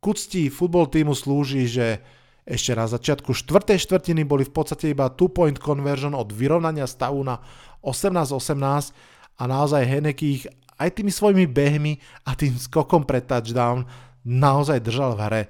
k 0.00 0.04
úcti 0.04 0.42
futbol 0.50 0.90
týmu 0.90 1.14
slúži, 1.14 1.70
že 1.70 2.02
ešte 2.42 2.74
na 2.74 2.90
začiatku 2.90 3.30
štvrtej 3.30 3.78
štvrtiny 3.86 4.26
boli 4.26 4.42
v 4.42 4.50
podstate 4.50 4.90
iba 4.90 5.06
2 5.06 5.14
point 5.30 5.58
conversion 5.62 6.16
od 6.16 6.34
vyrovnania 6.34 6.90
stavu 6.90 7.22
na 7.22 7.38
18-18 7.82 8.92
a 9.40 9.42
naozaj 9.48 9.82
Heneke 9.84 10.24
ich 10.24 10.44
aj 10.80 10.96
tými 10.96 11.12
svojimi 11.12 11.44
behmi 11.44 12.00
a 12.24 12.32
tým 12.32 12.56
skokom 12.56 13.04
pre 13.04 13.20
touchdown 13.20 13.84
naozaj 14.24 14.80
držal 14.80 15.16
v 15.16 15.20
hre. 15.28 15.42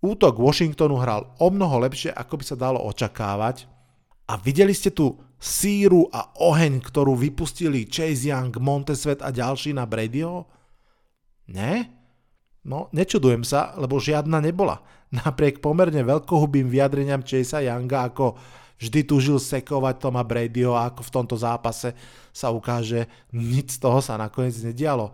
Útok 0.00 0.40
Washingtonu 0.40 0.96
hral 0.96 1.28
o 1.36 1.52
mnoho 1.52 1.84
lepšie, 1.84 2.12
ako 2.12 2.40
by 2.40 2.44
sa 2.44 2.56
dalo 2.56 2.80
očakávať. 2.88 3.68
A 4.28 4.40
videli 4.40 4.72
ste 4.72 4.88
tu 4.92 5.20
síru 5.36 6.08
a 6.12 6.32
oheň, 6.40 6.80
ktorú 6.80 7.16
vypustili 7.16 7.88
Chase 7.88 8.32
Young, 8.32 8.52
Montesvet 8.60 9.20
a 9.20 9.28
ďalší 9.32 9.76
na 9.76 9.84
Bradyho? 9.84 10.48
Ne? 11.52 11.88
No, 12.60 12.92
nečudujem 12.92 13.44
sa, 13.44 13.72
lebo 13.80 13.96
žiadna 13.96 14.40
nebola. 14.44 14.84
Napriek 15.10 15.64
pomerne 15.64 16.04
veľkohubým 16.04 16.68
vyjadreniam 16.68 17.24
Chasea 17.24 17.66
Younga, 17.72 18.12
ako 18.12 18.36
vždy 18.80 19.04
tužil 19.04 19.36
sekovať 19.36 20.00
Toma 20.00 20.24
Bradyho 20.24 20.72
a 20.72 20.88
ako 20.88 21.04
v 21.04 21.14
tomto 21.14 21.36
zápase 21.36 21.92
sa 22.32 22.48
ukáže, 22.48 23.04
nič 23.30 23.76
z 23.76 23.78
toho 23.78 24.00
sa 24.00 24.16
nakoniec 24.16 24.56
nedialo. 24.64 25.12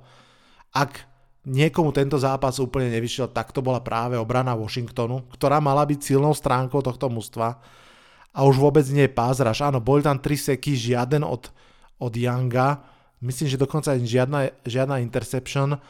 Ak 0.71 1.05
niekomu 1.43 1.91
tento 1.91 2.15
zápas 2.19 2.63
úplne 2.63 2.91
nevyšiel, 2.95 3.31
tak 3.35 3.51
to 3.51 3.61
bola 3.61 3.83
práve 3.83 4.15
obrana 4.15 4.55
Washingtonu, 4.55 5.27
ktorá 5.35 5.59
mala 5.59 5.83
byť 5.83 6.15
silnou 6.15 6.35
stránkou 6.35 6.79
tohto 6.83 7.11
mužstva 7.11 7.59
a 8.37 8.39
už 8.45 8.61
vôbec 8.61 8.87
nie 8.93 9.09
je 9.09 9.17
pázraž. 9.17 9.67
Áno, 9.67 9.83
boli 9.83 10.05
tam 10.05 10.21
tri 10.21 10.39
seky, 10.39 10.77
žiaden 10.77 11.27
od, 11.27 11.49
od 11.99 12.13
Younga, 12.13 12.85
myslím, 13.25 13.49
že 13.49 13.59
dokonca 13.59 13.97
žiadna, 13.97 14.53
žiadna 14.63 15.01
interception, 15.01 15.81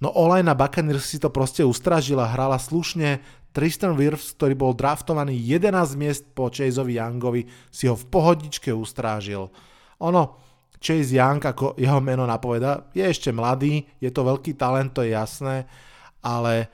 No 0.00 0.08
online 0.16 0.48
na 0.48 0.56
Buccaneers 0.56 1.04
si 1.04 1.20
to 1.20 1.28
proste 1.28 1.60
ustražila, 1.60 2.32
hrala 2.32 2.56
slušne, 2.56 3.20
Tristan 3.50 3.98
Wirfs, 3.98 4.32
ktorý 4.32 4.54
bol 4.56 4.72
draftovaný 4.72 5.36
11 5.36 6.00
miest 6.00 6.24
po 6.32 6.48
Chaseovi 6.48 6.96
Youngovi, 6.96 7.42
si 7.68 7.84
ho 7.90 7.98
v 7.98 8.08
pohodičke 8.08 8.72
ustrážil. 8.72 9.50
Ono, 10.00 10.22
Chase 10.80 11.12
Young, 11.12 11.44
ako 11.44 11.76
jeho 11.76 12.00
meno 12.00 12.24
napoveda, 12.24 12.88
je 12.96 13.04
ešte 13.04 13.28
mladý, 13.34 13.84
je 14.00 14.08
to 14.08 14.24
veľký 14.24 14.56
talent, 14.56 14.96
to 14.96 15.04
je 15.04 15.12
jasné, 15.12 15.68
ale 16.24 16.72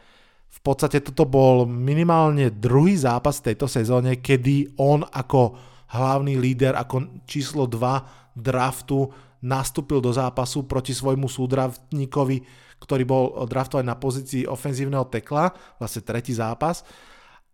v 0.52 0.60
podstate 0.62 1.02
toto 1.02 1.26
bol 1.26 1.66
minimálne 1.66 2.54
druhý 2.54 2.94
zápas 2.94 3.42
v 3.42 3.50
tejto 3.50 3.66
sezóne, 3.66 4.22
kedy 4.22 4.78
on 4.78 5.02
ako 5.02 5.58
hlavný 5.90 6.38
líder, 6.38 6.78
ako 6.78 7.26
číslo 7.26 7.66
2 7.66 8.38
draftu 8.38 9.10
nastúpil 9.42 9.98
do 9.98 10.14
zápasu 10.14 10.68
proti 10.68 10.94
svojmu 10.94 11.26
súdravníkovi 11.26 12.65
ktorý 12.86 13.02
bol 13.02 13.24
draftovaný 13.50 13.90
na 13.90 13.98
pozícii 13.98 14.46
ofenzívneho 14.46 15.10
tekla, 15.10 15.50
vlastne 15.82 16.06
tretí 16.06 16.30
zápas. 16.30 16.86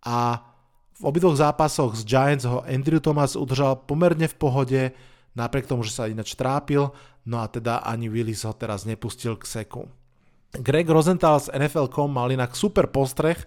A 0.04 0.44
v 1.00 1.02
obidvoch 1.08 1.34
zápasoch 1.34 1.96
z 1.96 2.04
Giants 2.04 2.44
ho 2.44 2.60
Andrew 2.68 3.00
Thomas 3.00 3.34
udržal 3.34 3.80
pomerne 3.88 4.28
v 4.28 4.36
pohode, 4.36 4.82
napriek 5.32 5.64
tomu, 5.64 5.82
že 5.82 5.96
sa 5.96 6.06
ináč 6.06 6.36
trápil, 6.36 6.92
no 7.24 7.40
a 7.40 7.48
teda 7.48 7.80
ani 7.82 8.12
Willis 8.12 8.44
ho 8.44 8.52
teraz 8.52 8.84
nepustil 8.84 9.40
k 9.40 9.48
seku. 9.48 9.88
Greg 10.52 10.84
Rosenthal 10.84 11.40
z 11.40 11.48
NFL.com 11.56 12.12
mal 12.12 12.28
inak 12.28 12.52
super 12.52 12.84
postreh, 12.92 13.40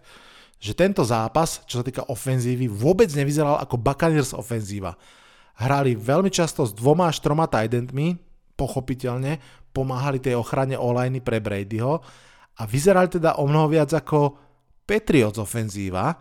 že 0.58 0.74
tento 0.74 1.06
zápas, 1.06 1.62
čo 1.70 1.80
sa 1.80 1.86
týka 1.86 2.10
ofenzívy, 2.10 2.66
vôbec 2.66 3.12
nevyzeral 3.14 3.62
ako 3.62 3.78
Buccaneers 3.78 4.34
ofenzíva. 4.34 4.98
Hrali 5.62 5.94
veľmi 5.94 6.34
často 6.34 6.66
s 6.66 6.74
dvoma 6.74 7.14
až 7.14 7.22
troma 7.22 7.46
tidentmi, 7.46 8.18
pochopiteľne, 8.58 9.38
pomáhali 9.76 10.24
tej 10.24 10.40
ochrane 10.40 10.80
online 10.80 11.20
pre 11.20 11.44
Bradyho 11.44 12.00
a 12.56 12.64
vyzerali 12.64 13.12
teda 13.12 13.36
o 13.36 13.44
mnoho 13.44 13.68
viac 13.68 13.92
ako 13.92 14.40
Patriots 14.88 15.36
ofenzíva, 15.36 16.16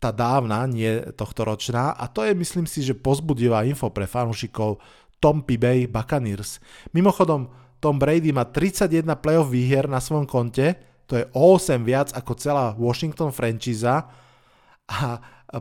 tá 0.00 0.14
dávna, 0.14 0.64
nie 0.70 1.12
tohto 1.18 1.42
ročná 1.42 1.92
a 1.98 2.06
to 2.06 2.22
je 2.22 2.32
myslím 2.32 2.64
si, 2.70 2.86
že 2.86 2.94
pozbudivá 2.94 3.66
info 3.66 3.90
pre 3.90 4.06
fanúšikov 4.06 4.78
Tom 5.20 5.44
Bay 5.44 5.84
Buccaneers. 5.84 6.62
Mimochodom, 6.96 7.50
Tom 7.82 8.00
Brady 8.00 8.32
má 8.32 8.48
31 8.48 9.04
playoff 9.20 9.52
výhier 9.52 9.90
na 9.90 10.00
svojom 10.00 10.24
konte, 10.24 10.78
to 11.04 11.18
je 11.18 11.24
o 11.34 11.58
8 11.58 11.82
viac 11.82 12.14
ako 12.14 12.32
celá 12.38 12.72
Washington 12.78 13.34
franchise 13.34 13.84
a 13.84 14.98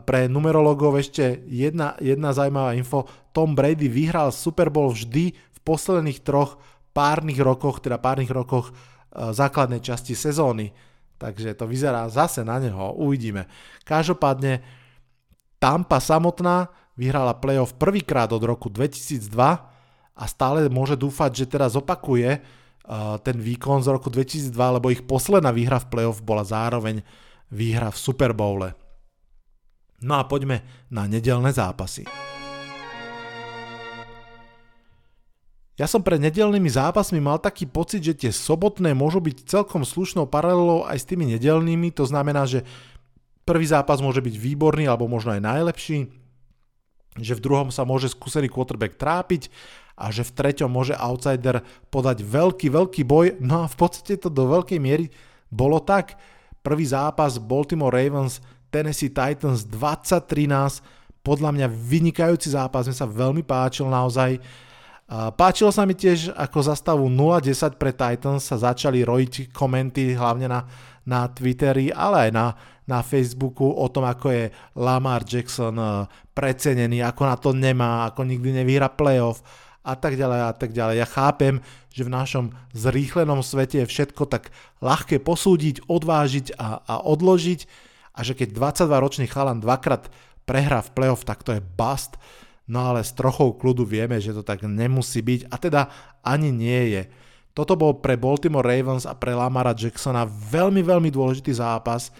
pre 0.05 0.29
numerologov 0.29 1.01
ešte 1.01 1.41
jedna, 1.49 1.97
jedna 1.97 2.29
zaujímavá 2.29 2.77
info. 2.77 3.09
Tom 3.33 3.57
Brady 3.57 3.89
vyhral 3.89 4.29
Super 4.29 4.69
Bowl 4.69 4.93
vždy 4.93 5.33
posledných 5.69 6.25
troch 6.25 6.57
párnych 6.89 7.37
rokoch, 7.37 7.77
teda 7.77 8.01
párnych 8.01 8.33
rokoch 8.33 8.73
e, 8.73 8.73
základnej 9.29 9.85
časti 9.85 10.17
sezóny. 10.17 10.73
Takže 11.21 11.53
to 11.53 11.69
vyzerá 11.69 12.09
zase 12.09 12.41
na 12.41 12.57
neho, 12.57 12.97
uvidíme. 12.97 13.45
Každopádne 13.85 14.65
Tampa 15.59 15.99
samotná 15.99 16.71
vyhrala 16.95 17.35
playoff 17.35 17.75
prvýkrát 17.75 18.31
od 18.31 18.39
roku 18.47 18.71
2002 18.71 19.27
a 20.15 20.23
stále 20.27 20.71
môže 20.71 20.95
dúfať, 20.95 21.43
že 21.43 21.51
teraz 21.51 21.75
opakuje 21.75 22.39
uh, 22.39 23.19
ten 23.19 23.35
výkon 23.35 23.83
z 23.83 23.91
roku 23.91 24.07
2002, 24.07 24.55
lebo 24.55 24.87
ich 24.87 25.03
posledná 25.03 25.51
výhra 25.51 25.83
v 25.83 25.91
playoff 25.91 26.23
bola 26.23 26.47
zároveň 26.47 27.03
výhra 27.51 27.91
v 27.91 27.99
Super 27.99 28.31
Bowle. 28.31 28.71
No 29.99 30.15
a 30.15 30.23
poďme 30.23 30.87
na 30.87 31.03
nedelné 31.11 31.51
zápasy. 31.51 32.07
Ja 35.79 35.87
som 35.87 36.03
pred 36.03 36.19
nedelnými 36.19 36.67
zápasmi 36.67 37.23
mal 37.23 37.39
taký 37.39 37.63
pocit, 37.63 38.03
že 38.03 38.11
tie 38.11 38.35
sobotné 38.35 38.91
môžu 38.91 39.23
byť 39.23 39.47
celkom 39.47 39.87
slušnou 39.87 40.27
paralelou 40.27 40.83
aj 40.83 40.99
s 40.99 41.07
tými 41.07 41.23
nedelnými, 41.31 41.95
to 41.95 42.03
znamená, 42.03 42.43
že 42.43 42.67
prvý 43.47 43.63
zápas 43.63 44.03
môže 44.03 44.19
byť 44.19 44.35
výborný 44.35 44.91
alebo 44.91 45.07
možno 45.07 45.39
aj 45.39 45.41
najlepší, 45.47 46.11
že 47.15 47.33
v 47.33 47.43
druhom 47.43 47.71
sa 47.71 47.87
môže 47.87 48.11
skúsený 48.11 48.51
quarterback 48.51 48.99
trápiť 48.99 49.47
a 49.95 50.11
že 50.11 50.27
v 50.27 50.35
treťom 50.35 50.67
môže 50.67 50.99
outsider 50.99 51.63
podať 51.87 52.27
veľký, 52.27 52.67
veľký 52.71 53.07
boj. 53.07 53.39
No 53.39 53.63
a 53.63 53.71
v 53.71 53.75
podstate 53.79 54.19
to 54.19 54.27
do 54.27 54.51
veľkej 54.51 54.83
miery 54.83 55.07
bolo 55.47 55.79
tak. 55.79 56.19
Prvý 56.59 56.91
zápas 56.91 57.39
Baltimore 57.39 57.95
Ravens, 57.95 58.43
Tennessee 58.67 59.11
Titans 59.11 59.63
2013, 59.63 61.23
podľa 61.23 61.55
mňa 61.55 61.67
vynikajúci 61.71 62.51
zápas, 62.51 62.87
mi 62.87 62.95
sa 62.95 63.07
veľmi 63.07 63.47
páčil 63.47 63.87
naozaj. 63.87 64.39
Páčilo 65.09 65.73
sa 65.73 65.89
mi 65.89 65.97
tiež, 65.97 66.37
ako 66.37 66.59
za 66.61 66.77
stavu 66.77 67.09
0-10 67.09 67.81
pre 67.81 67.89
Titans 67.89 68.45
sa 68.45 68.61
začali 68.61 69.01
rojiť 69.01 69.49
komenty, 69.49 70.13
hlavne 70.13 70.45
na, 70.45 70.69
na 71.01 71.25
Twitteri, 71.25 71.89
ale 71.89 72.29
aj 72.29 72.31
na, 72.31 72.53
na 72.85 73.01
Facebooku 73.01 73.65
o 73.65 73.89
tom, 73.89 74.05
ako 74.05 74.29
je 74.29 74.43
Lamar 74.77 75.25
Jackson 75.25 75.73
eh, 75.81 76.05
precenený, 76.37 77.01
ako 77.01 77.21
na 77.25 77.35
to 77.41 77.49
nemá, 77.57 78.05
ako 78.05 78.21
nikdy 78.21 78.61
nevyhra 78.61 78.93
playoff 78.93 79.41
a 79.81 79.97
tak 79.97 80.13
ďalej 80.13 80.39
a 80.45 80.53
tak 80.53 80.77
ďalej. 80.77 80.95
Ja 81.01 81.07
chápem, 81.09 81.65
že 81.89 82.05
v 82.05 82.13
našom 82.13 82.45
zrýchlenom 82.77 83.41
svete 83.41 83.81
je 83.81 83.89
všetko 83.89 84.29
tak 84.29 84.53
ľahké 84.85 85.17
posúdiť, 85.25 85.89
odvážiť 85.89 86.53
a, 86.53 86.85
a 86.85 86.95
odložiť 87.01 87.65
a 88.13 88.19
že 88.21 88.37
keď 88.37 88.53
22-ročný 88.53 89.25
chalan 89.25 89.57
dvakrát 89.57 90.05
prehrá 90.45 90.85
v 90.85 90.93
playoff, 90.93 91.25
tak 91.25 91.41
to 91.41 91.57
je 91.57 91.61
bust. 91.61 92.21
No 92.69 92.93
ale 92.93 93.01
s 93.01 93.17
trochou 93.17 93.57
kľudu 93.57 93.81
vieme, 93.81 94.21
že 94.21 94.29
to 94.29 94.45
tak 94.45 94.61
nemusí 94.61 95.25
byť 95.25 95.49
a 95.49 95.55
teda 95.57 95.81
ani 96.21 96.53
nie 96.53 96.93
je. 96.93 97.03
Toto 97.57 97.73
bol 97.73 97.97
pre 97.97 98.13
Baltimore 98.13 98.61
Ravens 98.61 99.09
a 99.09 99.17
pre 99.17 99.33
Lamara 99.33 99.73
Jacksona 99.73 100.29
veľmi, 100.29 100.85
veľmi 100.85 101.09
dôležitý 101.09 101.49
zápas. 101.57 102.13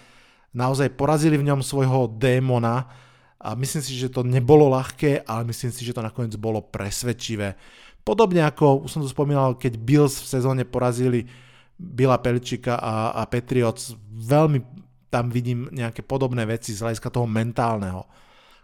Naozaj 0.50 0.98
porazili 0.98 1.38
v 1.38 1.46
ňom 1.46 1.62
svojho 1.62 2.10
démona 2.18 2.90
a 3.38 3.54
myslím 3.54 3.80
si, 3.80 3.94
že 3.94 4.10
to 4.10 4.26
nebolo 4.26 4.68
ľahké, 4.74 5.22
ale 5.22 5.46
myslím 5.48 5.70
si, 5.70 5.86
že 5.86 5.94
to 5.94 6.02
nakoniec 6.02 6.34
bolo 6.34 6.60
presvedčivé. 6.60 7.54
Podobne 8.02 8.42
ako, 8.42 8.84
už 8.84 8.90
som 8.90 9.00
to 9.06 9.08
spomínal, 9.08 9.54
keď 9.54 9.78
Bills 9.78 10.18
v 10.18 10.30
sezóne 10.34 10.66
porazili 10.66 11.30
Billa 11.78 12.18
Peličika 12.18 12.76
a, 12.76 13.14
a 13.16 13.22
Patriots, 13.24 13.94
veľmi 14.10 14.60
tam 15.08 15.30
vidím 15.32 15.70
nejaké 15.72 16.02
podobné 16.04 16.44
veci 16.44 16.76
z 16.76 16.82
hľadiska 16.82 17.08
toho 17.08 17.24
mentálneho. 17.24 18.04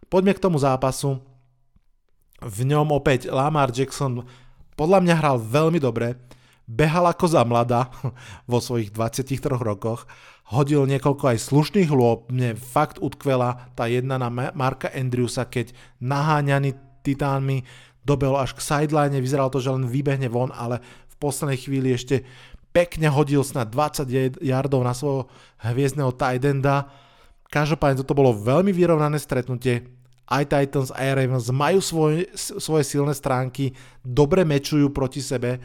Poďme 0.06 0.36
k 0.36 0.42
tomu 0.42 0.60
zápasu. 0.60 1.18
V 2.46 2.62
ňom 2.62 2.94
opäť 2.94 3.26
Lamar 3.26 3.74
Jackson 3.74 4.22
podľa 4.76 5.02
mňa 5.02 5.14
hral 5.18 5.36
veľmi 5.40 5.80
dobre, 5.80 6.20
behal 6.68 7.08
ako 7.08 7.26
za 7.26 7.42
mladá 7.42 7.88
vo 8.50 8.60
svojich 8.60 8.92
23 8.92 9.40
rokoch, 9.56 10.04
hodil 10.52 10.86
niekoľko 10.86 11.32
aj 11.32 11.42
slušných 11.42 11.90
lôb, 11.90 12.30
mne 12.30 12.54
fakt 12.54 13.02
utkvela 13.02 13.72
tá 13.74 13.90
jedna 13.90 14.20
na 14.20 14.30
Marka 14.30 14.92
Andrewsa, 14.92 15.48
keď 15.48 15.74
naháňaný 15.98 16.78
titánmi 17.02 17.66
dobehol 18.06 18.38
až 18.38 18.54
k 18.54 18.62
sideline, 18.62 19.18
vyzeralo 19.18 19.50
to, 19.50 19.58
že 19.58 19.74
len 19.74 19.90
vybehne 19.90 20.30
von, 20.30 20.54
ale 20.54 20.78
v 21.10 21.14
poslednej 21.18 21.58
chvíli 21.58 21.90
ešte 21.90 22.22
pekne 22.70 23.10
hodil 23.10 23.42
snad 23.42 23.72
20 23.72 24.38
yardov 24.44 24.84
na 24.84 24.92
svojho 24.94 25.26
hviezdneho 25.64 26.12
tight 26.14 26.44
enda. 26.44 26.92
Každopádne 27.48 28.04
toto 28.04 28.12
bolo 28.14 28.36
veľmi 28.36 28.70
vyrovnané 28.70 29.16
stretnutie, 29.16 29.95
aj 30.26 30.44
Titans, 30.50 30.90
aj 30.90 31.22
Ravens 31.22 31.48
majú 31.54 31.78
svoje, 31.78 32.26
svoje 32.34 32.82
silné 32.82 33.14
stránky, 33.14 33.70
dobre 34.02 34.42
mečujú 34.42 34.90
proti 34.90 35.22
sebe. 35.22 35.62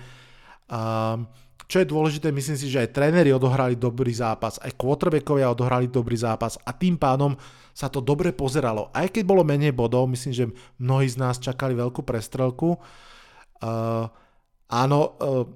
Um, 0.70 1.26
čo 1.66 1.80
je 1.80 1.88
dôležité, 1.88 2.36
myslím 2.36 2.60
si, 2.60 2.68
že 2.68 2.84
aj 2.84 2.94
tréneri 2.94 3.32
odohrali 3.32 3.80
dobrý 3.80 4.12
zápas, 4.12 4.60
aj 4.60 4.76
quarterbackovia 4.76 5.50
odohrali 5.50 5.88
dobrý 5.88 6.20
zápas 6.20 6.60
a 6.68 6.76
tým 6.76 7.00
pádom 7.00 7.34
sa 7.72 7.88
to 7.88 8.04
dobre 8.04 8.36
pozeralo. 8.36 8.92
Aj 8.92 9.08
keď 9.08 9.24
bolo 9.24 9.48
menej 9.48 9.72
bodov, 9.72 10.12
myslím, 10.12 10.34
že 10.36 10.46
mnohí 10.78 11.08
z 11.08 11.18
nás 11.18 11.40
čakali 11.40 11.72
veľkú 11.72 12.04
prestrelku. 12.04 12.76
Uh, 13.64 14.06
áno, 14.68 15.00
uh, 15.16 15.48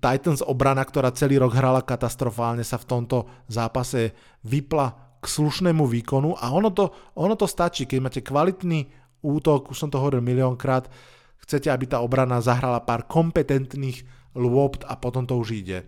Titans 0.00 0.40
obrana, 0.46 0.82
ktorá 0.86 1.12
celý 1.12 1.42
rok 1.42 1.52
hrala 1.52 1.84
katastrofálne, 1.84 2.64
sa 2.64 2.80
v 2.80 2.88
tomto 2.88 3.28
zápase 3.50 4.16
vypla 4.46 5.05
k 5.26 5.34
slušnému 5.34 5.82
výkonu 5.90 6.38
a 6.38 6.54
ono 6.54 6.70
to, 6.70 6.94
ono 7.18 7.34
to 7.34 7.50
stačí, 7.50 7.82
keď 7.82 7.98
máte 7.98 8.20
kvalitný 8.22 8.86
útok, 9.26 9.74
už 9.74 9.76
som 9.82 9.90
to 9.90 9.98
hovoril 9.98 10.22
miliónkrát, 10.22 10.86
chcete, 11.42 11.66
aby 11.66 11.90
tá 11.90 11.98
obrana 11.98 12.38
zahrala 12.38 12.78
pár 12.78 13.10
kompetentných 13.10 14.06
lôpt 14.38 14.86
a 14.86 14.94
potom 14.94 15.26
to 15.26 15.34
už 15.34 15.66
ide. 15.66 15.82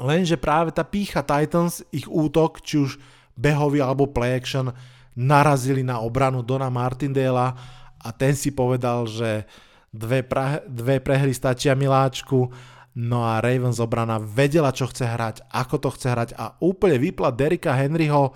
Lenže 0.00 0.40
práve 0.40 0.72
tá 0.72 0.88
pícha 0.88 1.20
Titans, 1.20 1.84
ich 1.92 2.08
útok, 2.08 2.64
či 2.64 2.80
už 2.80 2.96
behový 3.36 3.84
alebo 3.84 4.08
play 4.08 4.32
action, 4.40 4.72
narazili 5.12 5.84
na 5.84 6.00
obranu 6.00 6.40
Dona 6.40 6.72
Martindela 6.72 7.52
a 8.00 8.08
ten 8.14 8.32
si 8.32 8.54
povedal, 8.54 9.04
že 9.04 9.44
dve, 9.90 10.22
pra, 10.22 10.62
dve 10.64 11.02
prehry 11.02 11.34
stačia 11.34 11.74
miláčku 11.74 12.48
No 12.98 13.22
a 13.22 13.38
Ravens 13.38 13.78
obrana 13.78 14.18
vedela, 14.18 14.74
čo 14.74 14.90
chce 14.90 15.06
hrať, 15.06 15.46
ako 15.54 15.76
to 15.78 15.88
chce 15.94 16.06
hrať 16.10 16.30
a 16.34 16.58
úplne 16.58 16.98
vypla 16.98 17.30
Derika 17.30 17.70
Henryho. 17.70 18.34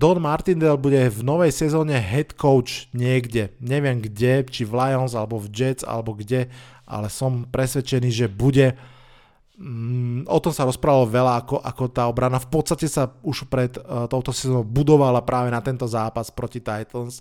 Don 0.00 0.16
Martindale 0.16 0.80
bude 0.80 1.12
v 1.12 1.20
novej 1.20 1.52
sezóne 1.52 2.00
head 2.00 2.32
coach 2.40 2.88
niekde. 2.96 3.52
Neviem 3.60 4.00
kde, 4.00 4.48
či 4.48 4.64
v 4.64 4.72
Lions, 4.72 5.12
alebo 5.12 5.36
v 5.36 5.52
Jets, 5.52 5.84
alebo 5.84 6.16
kde, 6.16 6.48
ale 6.88 7.12
som 7.12 7.44
presvedčený, 7.44 8.08
že 8.08 8.32
bude. 8.32 8.72
Mm, 9.60 10.24
o 10.24 10.38
tom 10.40 10.56
sa 10.56 10.64
rozprávalo 10.64 11.04
veľa, 11.12 11.32
ako, 11.44 11.56
ako 11.60 11.84
tá 11.92 12.08
obrana 12.08 12.40
v 12.40 12.48
podstate 12.48 12.88
sa 12.88 13.12
už 13.20 13.44
pred 13.44 13.76
uh, 13.76 14.08
touto 14.08 14.32
sezónou 14.32 14.64
budovala 14.64 15.20
práve 15.20 15.52
na 15.52 15.60
tento 15.60 15.84
zápas 15.84 16.32
proti 16.32 16.64
Titans 16.64 17.20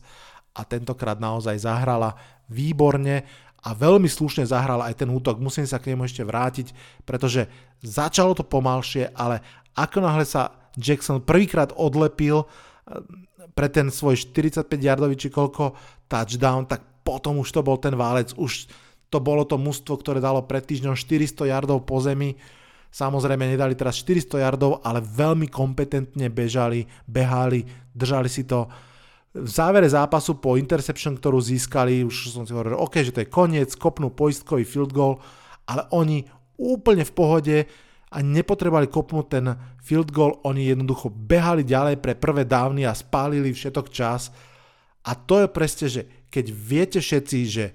a 0.55 0.63
tentokrát 0.63 1.19
naozaj 1.19 1.67
zahrala 1.67 2.15
výborne 2.47 3.27
a 3.65 3.73
veľmi 3.73 4.05
slušne 4.05 4.45
zahral 4.45 4.85
aj 4.85 5.01
ten 5.01 5.09
útok. 5.09 5.41
Musím 5.41 5.65
sa 5.65 5.81
k 5.81 5.91
nemu 5.93 6.05
ešte 6.05 6.21
vrátiť, 6.21 6.69
pretože 7.01 7.49
začalo 7.81 8.37
to 8.37 8.45
pomalšie, 8.45 9.09
ale 9.17 9.41
ako 9.73 10.05
náhle 10.05 10.23
sa 10.23 10.53
Jackson 10.77 11.25
prvýkrát 11.25 11.73
odlepil 11.73 12.45
eh, 12.45 13.01
pre 13.57 13.67
ten 13.73 13.89
svoj 13.89 14.21
45 14.21 14.69
yardový 14.77 15.17
či 15.17 15.33
koľko 15.33 15.73
touchdown, 16.05 16.69
tak 16.69 16.85
potom 17.01 17.41
už 17.41 17.49
to 17.49 17.61
bol 17.65 17.81
ten 17.81 17.97
válec, 17.97 18.37
už 18.37 18.69
to 19.09 19.17
bolo 19.21 19.45
to 19.45 19.55
mužstvo, 19.57 20.01
ktoré 20.01 20.19
dalo 20.21 20.45
pred 20.45 20.65
týždňom 20.65 20.97
400 20.97 21.49
yardov 21.49 21.85
po 21.85 22.01
zemi. 22.01 22.35
Samozrejme 22.89 23.47
nedali 23.47 23.75
teraz 23.77 24.01
400 24.01 24.43
yardov, 24.43 24.81
ale 24.81 25.03
veľmi 25.03 25.47
kompetentne 25.51 26.31
bežali, 26.31 26.87
behali, 27.05 27.63
držali 27.91 28.29
si 28.31 28.47
to 28.47 28.67
v 29.35 29.49
závere 29.51 29.83
zápasu 29.91 30.39
po 30.39 30.55
interception, 30.55 31.19
ktorú 31.19 31.43
získali, 31.43 32.07
už 32.07 32.31
som 32.31 32.47
si 32.47 32.55
hovoril, 32.55 32.79
OK, 32.79 33.03
že 33.03 33.11
to 33.11 33.19
je 33.19 33.27
koniec, 33.27 33.75
kopnú 33.75 34.15
poistkový 34.15 34.63
field 34.63 34.95
goal, 34.95 35.19
ale 35.67 35.83
oni 35.91 36.23
úplne 36.55 37.03
v 37.03 37.11
pohode 37.11 37.57
a 38.15 38.17
nepotrebovali 38.23 38.87
kopnúť 38.87 39.25
ten 39.27 39.45
field 39.83 40.15
goal, 40.15 40.39
oni 40.47 40.71
jednoducho 40.71 41.11
behali 41.11 41.67
ďalej 41.67 41.99
pre 41.99 42.15
prvé 42.15 42.47
dávny 42.47 42.87
a 42.87 42.95
spálili 42.95 43.51
všetok 43.51 43.91
čas. 43.91 44.31
A 45.03 45.19
to 45.19 45.43
je 45.43 45.47
presne, 45.51 45.87
že 45.91 46.01
keď 46.31 46.45
viete 46.55 46.99
všetci, 47.03 47.39
že 47.43 47.65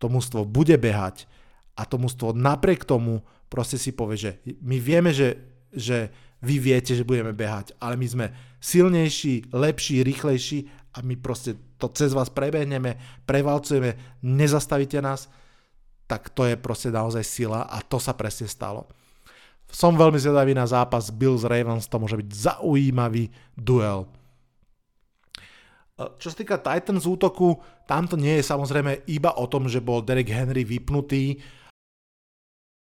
to 0.00 0.08
mužstvo 0.08 0.48
bude 0.48 0.74
behať 0.80 1.28
a 1.76 1.84
to 1.84 2.00
mužstvo 2.00 2.32
napriek 2.32 2.88
tomu 2.88 3.20
proste 3.52 3.76
si 3.76 3.92
povie, 3.92 4.16
že 4.16 4.32
my 4.64 4.80
vieme, 4.80 5.12
že, 5.12 5.36
že 5.68 6.08
vy 6.40 6.56
viete, 6.56 6.96
že 6.96 7.04
budeme 7.04 7.36
behať, 7.36 7.76
ale 7.82 8.00
my 8.00 8.06
sme 8.08 8.26
silnejší, 8.62 9.52
lepší, 9.52 10.00
rýchlejší 10.00 10.79
a 10.90 10.98
my 11.06 11.14
proste 11.18 11.54
to 11.78 11.86
cez 11.94 12.10
vás 12.10 12.30
prebehneme, 12.30 12.98
prevalcujeme, 13.24 14.20
nezastavíte 14.26 14.98
nás, 14.98 15.30
tak 16.10 16.34
to 16.34 16.42
je 16.46 16.58
proste 16.58 16.90
naozaj 16.90 17.22
sila 17.22 17.70
a 17.70 17.78
to 17.82 18.02
sa 18.02 18.14
presne 18.18 18.50
stalo. 18.50 18.90
Som 19.70 19.94
veľmi 19.94 20.18
zvedavý 20.18 20.50
na 20.50 20.66
zápas 20.66 21.14
Bills 21.14 21.46
Ravens, 21.46 21.86
to 21.86 22.02
môže 22.02 22.18
byť 22.18 22.28
zaujímavý 22.34 23.30
duel. 23.54 24.10
Čo 25.94 26.32
sa 26.32 26.36
týka 26.36 26.58
Titans 26.58 27.06
útoku, 27.06 27.60
tam 27.86 28.10
to 28.10 28.18
nie 28.18 28.40
je 28.40 28.50
samozrejme 28.50 29.06
iba 29.06 29.30
o 29.38 29.46
tom, 29.46 29.70
že 29.70 29.84
bol 29.84 30.02
Derek 30.02 30.32
Henry 30.32 30.66
vypnutý, 30.66 31.38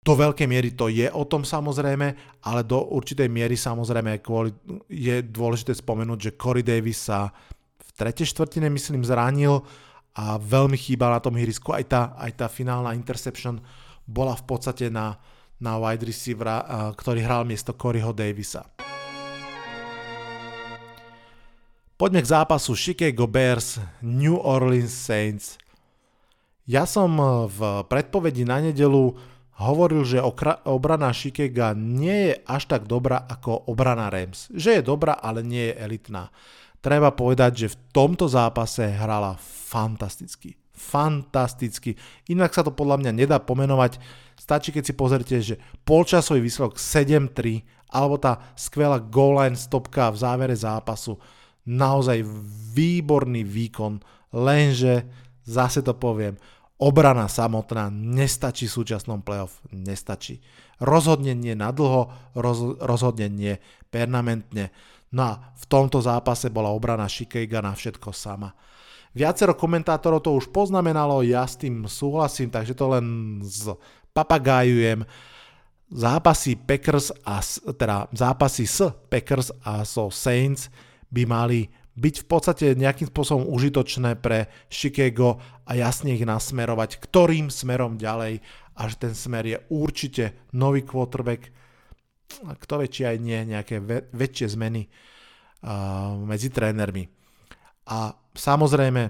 do 0.07 0.15
veľkej 0.15 0.47
miery 0.47 0.71
to 0.79 0.87
je 0.87 1.11
o 1.11 1.27
tom 1.27 1.43
samozrejme, 1.43 2.39
ale 2.47 2.61
do 2.63 2.79
určitej 2.95 3.27
miery 3.27 3.59
samozrejme 3.59 4.23
kvôli, 4.23 4.55
je 4.87 5.19
dôležité 5.19 5.75
spomenúť, 5.75 6.31
že 6.31 6.37
Corey 6.39 6.63
Davis 6.63 7.11
sa 7.11 7.35
tretej 7.97 8.29
štvrtine, 8.31 8.69
myslím, 8.71 9.03
zranil 9.03 9.65
a 10.13 10.37
veľmi 10.37 10.77
chýbal 10.77 11.17
na 11.17 11.21
tom 11.21 11.37
ihrisku. 11.37 11.73
Aj 11.73 11.85
tá, 11.85 12.13
aj 12.21 12.45
tá 12.45 12.47
finálna 12.47 12.93
interception 12.93 13.61
bola 14.05 14.37
v 14.37 14.45
podstate 14.45 14.93
na, 14.93 15.17
na 15.57 15.81
wide 15.81 16.05
receivera, 16.07 16.93
ktorý 16.95 17.25
hral 17.25 17.43
miesto 17.49 17.73
Coreyho 17.75 18.13
Davisa. 18.13 18.69
Poďme 21.97 22.21
k 22.21 22.29
zápasu 22.29 22.77
Chicago 22.77 23.25
Bears, 23.25 23.81
New 24.05 24.37
Orleans 24.37 24.93
Saints. 24.93 25.57
Ja 26.69 26.85
som 26.85 27.17
v 27.49 27.89
predpovedi 27.89 28.45
na 28.45 28.61
nedelu 28.61 29.17
hovoril, 29.57 30.05
že 30.05 30.21
obrana 30.69 31.09
Shikega 31.17 31.73
nie 31.73 32.29
je 32.29 32.35
až 32.45 32.69
tak 32.69 32.85
dobrá 32.85 33.25
ako 33.25 33.73
obrana 33.73 34.13
Rams. 34.13 34.53
Že 34.53 34.81
je 34.81 34.83
dobrá, 34.85 35.17
ale 35.17 35.41
nie 35.41 35.73
je 35.73 35.79
elitná. 35.81 36.29
Treba 36.85 37.11
povedať, 37.11 37.67
že 37.67 37.73
v 37.73 37.79
tomto 37.91 38.31
zápase 38.31 38.87
hrala 38.87 39.37
fantasticky. 39.41 40.55
Fantasticky. 40.77 41.97
Inak 42.29 42.53
sa 42.53 42.63
to 42.63 42.71
podľa 42.71 43.01
mňa 43.03 43.13
nedá 43.13 43.37
pomenovať. 43.41 43.99
Stačí, 44.37 44.71
keď 44.71 44.85
si 44.85 44.95
pozrite, 44.95 45.37
že 45.41 45.57
polčasový 45.89 46.45
výsledok 46.45 46.77
7-3 46.77 47.65
alebo 47.91 48.21
tá 48.21 48.53
skvelá 48.59 49.01
goal 49.01 49.41
line 49.41 49.57
stopka 49.57 50.13
v 50.13 50.21
závere 50.21 50.55
zápasu. 50.55 51.17
Naozaj 51.67 52.23
výborný 52.77 53.43
výkon, 53.43 53.99
lenže 54.31 55.09
zase 55.43 55.83
to 55.83 55.97
poviem, 55.97 56.39
Obrana 56.77 57.25
samotná 57.25 57.89
nestačí 57.89 58.69
v 58.69 58.77
súčasnom 58.77 59.25
playoff, 59.25 59.65
nestačí. 59.73 60.45
Rozhodne 60.77 61.33
nie 61.33 61.57
na 61.57 61.73
dlho, 61.73 62.13
roz, 62.37 62.77
rozhodne 62.85 63.33
nie 63.33 63.57
permanentne. 63.89 64.69
No 65.15 65.23
a 65.23 65.33
v 65.55 65.65
tomto 65.71 66.03
zápase 66.03 66.51
bola 66.51 66.75
obrana 66.75 67.07
Shikeiga 67.07 67.63
na 67.63 67.77
všetko 67.77 68.11
sama. 68.11 68.51
Viacero 69.17 69.57
komentátorov 69.57 70.21
to 70.21 70.37
už 70.37 70.53
poznamenalo, 70.53 71.25
ja 71.25 71.49
s 71.49 71.57
tým 71.57 71.89
súhlasím, 71.89 72.53
takže 72.53 72.77
to 72.77 72.85
len 72.93 73.07
z 73.41 73.73
papagájujem. 74.13 75.09
Zápasy 75.87 76.59
Packers 76.59 77.15
a, 77.25 77.41
teda 77.73 78.11
zápasy 78.13 78.67
s 78.67 78.91
Packers 79.09 79.55
a 79.63 79.87
so 79.87 80.11
Saints 80.13 80.69
by 81.09 81.23
mali 81.25 81.71
byť 81.97 82.15
v 82.23 82.27
podstate 82.29 82.67
nejakým 82.77 83.09
spôsobom 83.09 83.49
užitočné 83.49 84.21
pre 84.21 84.53
Chicago 84.69 85.41
a 85.65 85.73
jasne 85.81 86.13
ich 86.13 86.29
nasmerovať, 86.29 87.01
ktorým 87.01 87.49
smerom 87.49 87.97
ďalej 87.97 88.45
a 88.77 88.81
že 88.85 88.97
ten 89.01 89.17
smer 89.17 89.49
je 89.49 89.59
určite 89.73 90.53
nový 90.53 90.85
quarterback, 90.85 91.49
kto 92.35 92.83
vie, 92.83 92.89
či 92.91 93.03
aj 93.07 93.17
nie, 93.23 93.39
nejaké 93.55 93.81
väčšie 94.13 94.59
zmeny 94.59 94.87
medzi 96.27 96.49
trénermi. 96.53 97.09
A 97.87 98.13
samozrejme, 98.35 99.03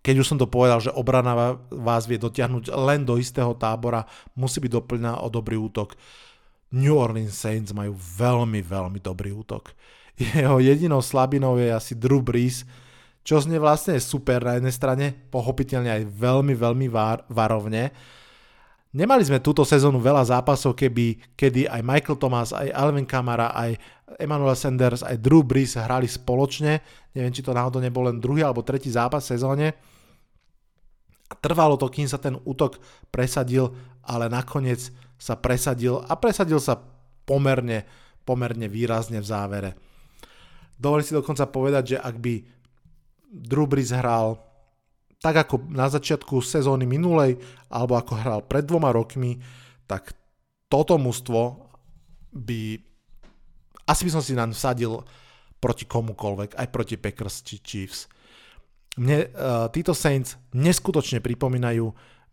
keď 0.00 0.14
už 0.16 0.28
som 0.32 0.38
to 0.40 0.48
povedal, 0.48 0.80
že 0.80 0.96
obrana 0.96 1.60
vás 1.68 2.08
vie 2.08 2.16
dotiahnuť 2.16 2.72
len 2.72 3.04
do 3.04 3.20
istého 3.20 3.52
tábora, 3.52 4.08
musí 4.32 4.58
byť 4.58 4.72
doplňaná 4.72 5.20
o 5.20 5.28
dobrý 5.28 5.60
útok. 5.60 5.94
New 6.72 6.96
Orleans 6.96 7.36
Saints 7.36 7.76
majú 7.76 7.94
veľmi, 7.94 8.64
veľmi 8.64 8.98
dobrý 8.98 9.36
útok 9.36 9.76
jeho 10.36 10.60
jedinou 10.60 11.00
slabinou 11.00 11.56
je 11.56 11.72
asi 11.72 11.92
Drew 11.96 12.20
Brees, 12.20 12.68
čo 13.24 13.40
znie 13.40 13.60
vlastne 13.60 14.00
super 14.00 14.44
na 14.44 14.56
jednej 14.60 14.74
strane, 14.74 15.06
pochopiteľne 15.32 15.90
aj 15.92 16.02
veľmi, 16.08 16.54
veľmi 16.56 16.86
var, 16.88 17.24
varovne. 17.28 17.92
Nemali 18.90 19.22
sme 19.22 19.38
túto 19.38 19.62
sezónu 19.62 20.02
veľa 20.02 20.26
zápasov, 20.26 20.74
keby, 20.74 21.38
kedy 21.38 21.70
aj 21.70 21.78
Michael 21.78 22.18
Thomas, 22.18 22.50
aj 22.50 22.74
Alvin 22.74 23.06
Kamara, 23.06 23.54
aj 23.54 23.78
Emmanuel 24.18 24.58
Sanders, 24.58 25.06
aj 25.06 25.22
Drew 25.22 25.46
Brees 25.46 25.78
hrali 25.78 26.10
spoločne. 26.10 26.82
Neviem, 27.14 27.30
či 27.30 27.46
to 27.46 27.54
náhodou 27.54 27.78
nebol 27.78 28.10
len 28.10 28.18
druhý 28.18 28.42
alebo 28.42 28.66
tretí 28.66 28.90
zápas 28.90 29.22
v 29.22 29.38
sezóne. 29.38 29.66
Trvalo 31.38 31.78
to, 31.78 31.86
kým 31.86 32.10
sa 32.10 32.18
ten 32.18 32.34
útok 32.42 32.82
presadil, 33.14 33.70
ale 34.02 34.26
nakoniec 34.26 34.90
sa 35.14 35.38
presadil 35.38 36.02
a 36.10 36.18
presadil 36.18 36.58
sa 36.58 36.82
pomerne, 37.22 37.86
pomerne 38.26 38.66
výrazne 38.66 39.22
v 39.22 39.30
závere. 39.30 39.70
Dovolím 40.74 41.06
si 41.06 41.14
dokonca 41.14 41.46
povedať, 41.46 41.94
že 41.94 41.96
ak 42.02 42.16
by 42.18 42.34
Drew 43.30 43.70
Brees 43.70 43.94
hral 43.94 44.49
tak 45.20 45.36
ako 45.36 45.68
na 45.68 45.86
začiatku 45.92 46.40
sezóny 46.40 46.88
minulej, 46.88 47.36
alebo 47.68 48.00
ako 48.00 48.12
hral 48.16 48.40
pred 48.44 48.64
dvoma 48.64 48.88
rokmi, 48.90 49.36
tak 49.84 50.16
toto 50.66 50.96
mužstvo 50.96 51.70
by... 52.32 52.80
Asi 53.84 54.02
by 54.06 54.10
som 54.10 54.22
si 54.24 54.32
naň 54.32 54.56
vsadil 54.56 55.02
proti 55.60 55.84
komukolvek, 55.84 56.56
aj 56.56 56.68
proti 56.72 56.96
Packers 56.96 57.44
či 57.44 57.60
Chiefs. 57.60 58.08
Mne 58.96 59.28
uh, 59.28 59.66
títo 59.68 59.92
Saints 59.92 60.40
neskutočne 60.56 61.20
pripomínajú 61.20 61.84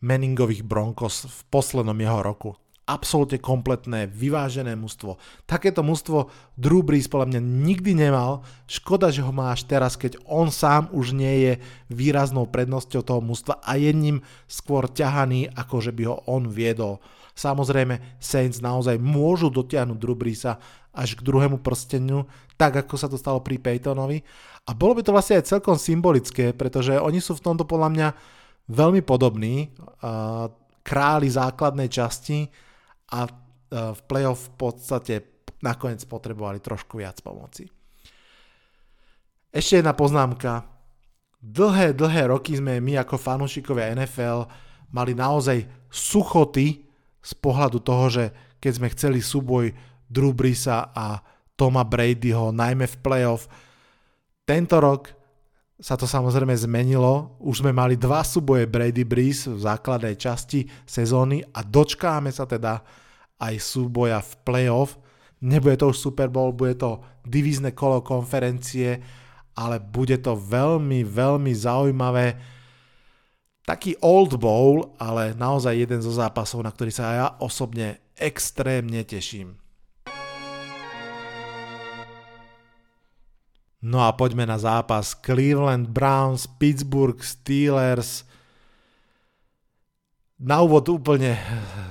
Manningových 0.01 0.63
Broncos 0.63 1.25
v 1.25 1.39
poslednom 1.49 1.97
jeho 1.97 2.21
roku 2.21 2.55
absolútne 2.87 3.35
kompletné, 3.35 4.07
vyvážené 4.07 4.79
mužstvo. 4.79 5.19
Takéto 5.43 5.83
mužstvo 5.83 6.31
Drew 6.55 6.79
Brees 6.79 7.11
podľa 7.11 7.35
mňa 7.35 7.41
nikdy 7.43 7.91
nemal. 7.91 8.47
Škoda, 8.63 9.11
že 9.11 9.19
ho 9.21 9.35
má 9.35 9.51
až 9.51 9.67
teraz, 9.67 9.99
keď 9.99 10.15
on 10.23 10.47
sám 10.47 10.87
už 10.95 11.11
nie 11.11 11.35
je 11.43 11.53
výraznou 11.91 12.47
prednosťou 12.47 13.03
toho 13.03 13.19
mužstva 13.19 13.59
a 13.59 13.75
je 13.75 13.91
ním 13.91 14.17
skôr 14.47 14.87
ťahaný, 14.87 15.51
ako 15.51 15.83
že 15.83 15.91
by 15.91 16.03
ho 16.07 16.23
on 16.31 16.47
viedol. 16.47 17.03
Samozrejme, 17.35 18.17
Saints 18.17 18.63
naozaj 18.63 18.97
môžu 18.97 19.51
dotiahnuť 19.51 19.97
Drew 19.99 20.15
Breesa 20.15 20.57
až 20.95 21.13
k 21.13 21.21
druhému 21.21 21.61
prsteniu, 21.61 22.25
tak 22.57 22.81
ako 22.81 22.95
sa 22.97 23.05
to 23.05 23.19
stalo 23.19 23.43
pri 23.43 23.61
Peytonovi. 23.61 24.25
A 24.65 24.73
bolo 24.73 24.97
by 24.97 25.05
to 25.05 25.13
vlastne 25.13 25.37
aj 25.37 25.51
celkom 25.51 25.77
symbolické, 25.77 26.55
pretože 26.55 26.97
oni 26.97 27.21
sú 27.21 27.37
v 27.37 27.45
tomto 27.45 27.69
podľa 27.69 27.89
mňa 27.93 28.07
veľmi 28.73 29.05
podobní. 29.05 29.69
Králi 30.81 31.27
základnej 31.29 31.91
časti, 31.91 32.49
a 33.11 33.19
e, 33.25 33.31
v 33.71 34.01
playoff 34.05 34.51
v 34.51 34.53
podstate 34.55 35.15
nakoniec 35.63 36.03
potrebovali 36.05 36.61
trošku 36.61 37.01
viac 37.01 37.19
pomoci. 37.23 37.65
Ešte 39.49 39.81
jedna 39.81 39.95
poznámka. 39.97 40.67
Dlhé, 41.41 41.95
dlhé 41.95 42.29
roky 42.29 42.57
sme 42.57 42.77
my 42.83 43.01
ako 43.01 43.15
fanúšikovia 43.17 43.93
NFL 43.95 44.45
mali 44.93 45.13
naozaj 45.17 45.65
suchoty 45.89 46.85
z 47.21 47.31
pohľadu 47.41 47.81
toho, 47.81 48.05
že 48.11 48.25
keď 48.61 48.71
sme 48.73 48.87
chceli 48.93 49.19
súboj 49.21 49.71
Drew 50.07 50.31
Brisa 50.31 50.91
a 50.93 51.19
Toma 51.57 51.81
Bradyho, 51.81 52.53
najmä 52.53 52.85
v 52.85 52.97
playoff. 53.01 53.49
Tento 54.45 54.77
rok 54.77 55.16
sa 55.77 55.93
to 55.93 56.09
samozrejme 56.09 56.57
zmenilo. 56.57 57.37
Už 57.37 57.61
sme 57.61 57.69
mali 57.69 57.93
dva 57.93 58.25
súboje 58.25 58.65
Brady 58.65 59.05
Breeze 59.05 59.45
v 59.45 59.61
základnej 59.61 60.17
časti 60.17 60.65
sezóny 60.89 61.45
a 61.53 61.61
dočkáme 61.61 62.33
sa 62.33 62.49
teda 62.49 62.81
aj 63.37 63.55
súboja 63.61 64.17
v 64.17 64.31
playoff. 64.41 64.97
Nebude 65.45 65.77
to 65.77 65.93
už 65.93 66.01
Super 66.01 66.33
Bowl, 66.33 66.49
bude 66.49 66.81
to 66.81 67.05
divízne 67.21 67.77
kolo 67.77 68.01
konferencie, 68.01 68.97
ale 69.53 69.77
bude 69.77 70.17
to 70.17 70.33
veľmi, 70.33 71.05
veľmi 71.05 71.53
zaujímavé. 71.53 72.57
Taký 73.61 74.01
old 74.01 74.41
bowl, 74.41 74.97
ale 74.97 75.37
naozaj 75.37 75.77
jeden 75.77 76.01
zo 76.01 76.09
zápasov, 76.09 76.65
na 76.65 76.73
ktorý 76.73 76.89
sa 76.89 77.05
ja 77.13 77.27
osobne 77.37 78.01
extrémne 78.17 79.05
teším. 79.05 79.66
No 83.77 84.01
a 84.01 84.09
poďme 84.17 84.49
na 84.49 84.57
zápas 84.57 85.13
Cleveland 85.13 85.93
Browns, 85.93 86.49
Pittsburgh 86.49 87.21
Steelers. 87.21 88.25
Na 90.41 90.65
úvod 90.65 90.89
úplne 90.89 91.37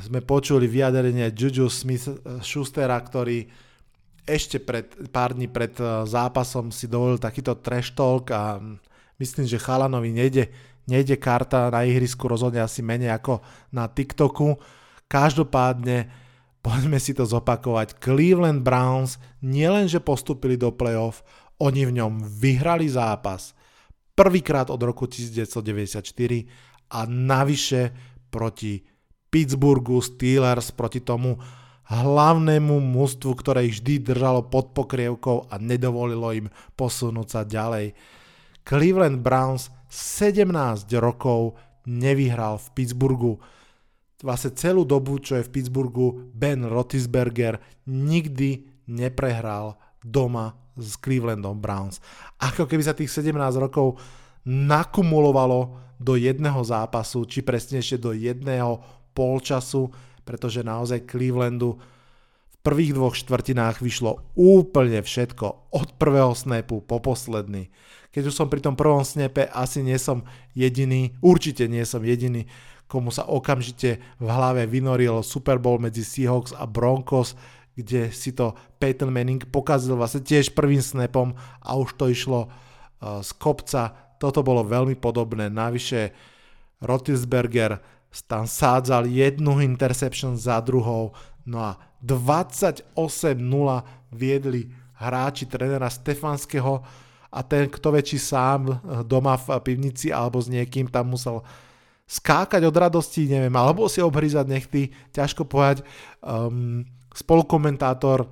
sme 0.07 0.18
počuli 0.22 0.66
vyjadrenie 0.66 1.31
Juju 1.31 1.70
Smith-Schustera, 1.70 2.99
ktorý 2.99 3.46
ešte 4.27 4.59
pred, 4.59 4.90
pár 5.14 5.38
dní 5.38 5.46
pred 5.46 5.72
eh, 5.79 6.03
zápasom 6.03 6.75
si 6.75 6.90
dovolil 6.90 7.22
takýto 7.22 7.55
trash 7.62 7.94
talk 7.94 8.35
a 8.35 8.59
myslím, 9.22 9.46
že 9.46 9.62
Chalanovi 9.62 10.11
nejde, 10.11 10.51
nejde 10.90 11.14
karta 11.14 11.70
na 11.70 11.87
ihrisku 11.87 12.27
rozhodne 12.27 12.59
asi 12.59 12.83
menej 12.83 13.14
ako 13.14 13.38
na 13.70 13.87
TikToku. 13.87 14.59
Každopádne 15.07 16.11
poďme 16.66 16.99
si 16.99 17.14
to 17.14 17.22
zopakovať. 17.22 18.03
Cleveland 18.03 18.66
Browns 18.66 19.22
nielenže 19.38 20.03
postupili 20.03 20.59
do 20.59 20.75
playoff, 20.75 21.22
oni 21.62 21.83
v 21.88 21.92
ňom 22.03 22.21
vyhrali 22.25 22.88
zápas 22.88 23.57
prvýkrát 24.16 24.73
od 24.73 24.81
roku 24.81 25.05
1994 25.05 26.03
a 26.92 27.01
navyše 27.09 27.92
proti 28.33 28.81
Pittsburghu 29.29 30.01
Steelers, 30.01 30.73
proti 30.73 31.05
tomu 31.05 31.37
hlavnému 31.87 32.83
mústvu, 32.83 33.37
ktoré 33.38 33.71
ich 33.71 33.79
vždy 33.79 34.11
držalo 34.11 34.49
pod 34.51 34.75
pokrievkou 34.75 35.47
a 35.53 35.55
nedovolilo 35.61 36.35
im 36.35 36.47
posunúť 36.75 37.29
sa 37.29 37.40
ďalej. 37.47 37.95
Cleveland 38.66 39.23
Browns 39.23 39.71
17 39.92 40.51
rokov 40.99 41.55
nevyhral 41.87 42.59
v 42.59 42.66
Pittsburghu. 42.75 43.38
Vlastne 44.19 44.51
celú 44.59 44.83
dobu, 44.83 45.23
čo 45.23 45.38
je 45.38 45.47
v 45.47 45.53
Pittsburghu, 45.53 46.33
Ben 46.35 46.66
Rotisberger 46.66 47.62
nikdy 47.87 48.66
neprehral 48.90 49.79
doma 50.03 50.65
s 50.77 51.01
Clevelandom 51.01 51.59
Browns. 51.59 51.99
Ako 52.39 52.69
keby 52.69 52.83
sa 52.85 52.95
tých 52.95 53.11
17 53.11 53.33
rokov 53.57 53.97
nakumulovalo 54.47 55.75
do 55.97 56.15
jedného 56.15 56.61
zápasu, 56.61 57.25
či 57.25 57.41
presnejšie 57.41 57.97
do 57.97 58.12
jedného 58.12 58.85
polčasu, 59.17 59.89
pretože 60.23 60.61
naozaj 60.61 61.09
Clevelandu 61.09 61.81
v 62.53 62.57
prvých 62.61 62.93
dvoch 62.93 63.17
štvrtinách 63.17 63.81
vyšlo 63.81 64.21
úplne 64.37 65.01
všetko, 65.01 65.73
od 65.73 65.89
prvého 65.97 66.37
snapu 66.37 66.85
po 66.85 67.01
posledný. 67.01 67.73
Keď 68.12 68.23
už 68.33 68.35
som 68.37 68.49
pri 68.49 68.61
tom 68.61 68.77
prvom 68.77 69.05
snape, 69.05 69.49
asi 69.53 69.81
nie 69.81 69.97
som 69.97 70.25
jediný, 70.53 71.17
určite 71.25 71.69
nie 71.69 71.85
som 71.85 72.05
jediný, 72.05 72.49
komu 72.87 73.11
sa 73.11 73.27
okamžite 73.27 73.99
v 74.23 74.29
hlave 74.31 74.65
vynoril 74.71 75.21
Super 75.27 75.59
Bowl 75.59 75.83
medzi 75.83 76.07
Seahawks 76.07 76.55
a 76.55 76.71
Broncos, 76.71 77.35
kde 77.77 78.09
si 78.09 78.33
to 78.33 78.57
Peyton 78.81 79.12
Manning 79.12 79.45
pokazil 79.53 79.95
vlastne 80.01 80.25
tiež 80.25 80.57
prvým 80.57 80.81
snapom 80.81 81.37
a 81.61 81.77
už 81.77 81.95
to 82.01 82.09
išlo 82.09 82.49
uh, 82.49 83.21
z 83.21 83.31
kopca. 83.37 83.93
Toto 84.17 84.41
bolo 84.41 84.65
veľmi 84.65 84.97
podobné. 84.97 85.53
Navyše 85.53 86.17
Rotisberger 86.81 87.77
tam 88.25 88.49
sádzal 88.49 89.12
jednu 89.12 89.61
interception 89.61 90.41
za 90.41 90.57
druhou, 90.65 91.12
no 91.45 91.61
a 91.61 91.77
28-0 92.01 92.97
viedli 94.09 94.73
hráči 94.97 95.45
trénera 95.45 95.93
Stefanského 95.93 96.81
a 97.29 97.41
ten, 97.45 97.69
kto 97.69 97.93
väčší 97.93 98.17
sám 98.17 98.61
eh, 98.73 98.77
doma 99.05 99.37
v 99.37 99.61
pivnici 99.61 100.09
alebo 100.09 100.41
s 100.41 100.49
niekým 100.49 100.89
tam 100.89 101.12
musel 101.12 101.45
skákať 102.07 102.62
od 102.62 102.77
radosti, 102.79 103.27
neviem, 103.27 103.53
alebo 103.59 103.91
si 103.91 103.99
obhryzať 103.99 104.47
nechty, 104.47 104.95
ťažko 105.11 105.43
povedať. 105.43 105.83
Um, 106.23 106.87
spolukomentátor 107.16 108.29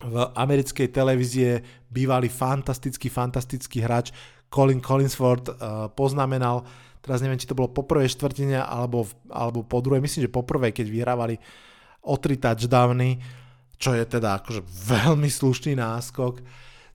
v 0.00 0.16
americkej 0.32 0.88
televízie, 0.94 1.60
bývalý 1.90 2.30
fantastický, 2.30 3.10
fantastický 3.12 3.84
hráč 3.84 4.14
Colin 4.48 4.80
Collinsford 4.80 5.44
uh, 5.50 5.54
poznamenal, 5.92 6.64
teraz 7.04 7.20
neviem, 7.20 7.38
či 7.38 7.50
to 7.50 7.58
bolo 7.58 7.70
po 7.70 7.84
prvej 7.84 8.08
štvrtine 8.14 8.58
alebo, 8.58 9.04
alebo 9.28 9.66
po 9.66 9.82
druhej, 9.84 10.00
myslím, 10.00 10.26
že 10.26 10.32
po 10.32 10.42
prvej, 10.42 10.72
keď 10.72 10.86
vyhrávali 10.88 11.36
o 12.06 12.16
tri 12.16 12.40
touchdowny, 12.40 13.20
čo 13.76 13.92
je 13.92 14.04
teda 14.08 14.40
akože 14.40 14.64
veľmi 14.64 15.28
slušný 15.28 15.76
náskok, 15.76 16.40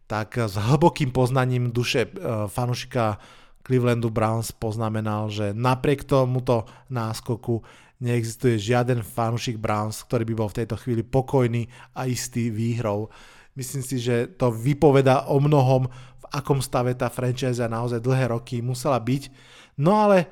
tak 0.06 0.38
s 0.38 0.58
hlbokým 0.58 1.14
poznaním 1.14 1.70
duše 1.70 2.10
uh, 2.10 2.50
fanušika 2.50 3.22
Clevelandu 3.66 4.14
Browns 4.14 4.54
poznamenal, 4.54 5.34
že 5.34 5.50
napriek 5.58 6.06
tomuto 6.06 6.70
náskoku 6.94 7.66
neexistuje 8.00 8.60
žiaden 8.60 9.02
fanúšik 9.02 9.60
Browns, 9.60 10.04
ktorý 10.04 10.28
by 10.28 10.34
bol 10.36 10.50
v 10.52 10.58
tejto 10.64 10.76
chvíli 10.80 11.02
pokojný 11.02 11.68
a 11.96 12.08
istý 12.08 12.52
výhrou. 12.52 13.08
Myslím 13.56 13.84
si, 13.84 14.04
že 14.04 14.28
to 14.36 14.52
vypoveda 14.52 15.32
o 15.32 15.40
mnohom, 15.40 15.88
v 15.92 16.26
akom 16.34 16.60
stave 16.60 16.92
tá 16.98 17.08
franchise 17.08 17.64
naozaj 17.64 18.04
dlhé 18.04 18.36
roky 18.36 18.60
musela 18.60 19.00
byť. 19.00 19.32
No 19.80 19.96
ale 19.96 20.28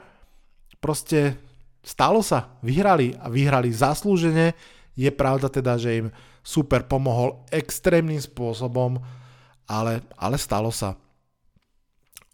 proste 0.84 1.40
stalo 1.80 2.20
sa, 2.20 2.52
vyhrali 2.60 3.16
a 3.16 3.32
vyhrali 3.32 3.72
zaslúžene. 3.72 4.52
Je 4.94 5.08
pravda 5.10 5.48
teda, 5.48 5.80
že 5.80 6.04
im 6.04 6.08
super 6.44 6.84
pomohol 6.84 7.40
extrémnym 7.48 8.20
spôsobom, 8.20 9.00
ale, 9.64 10.04
ale 10.20 10.36
stalo 10.36 10.68
sa 10.68 11.00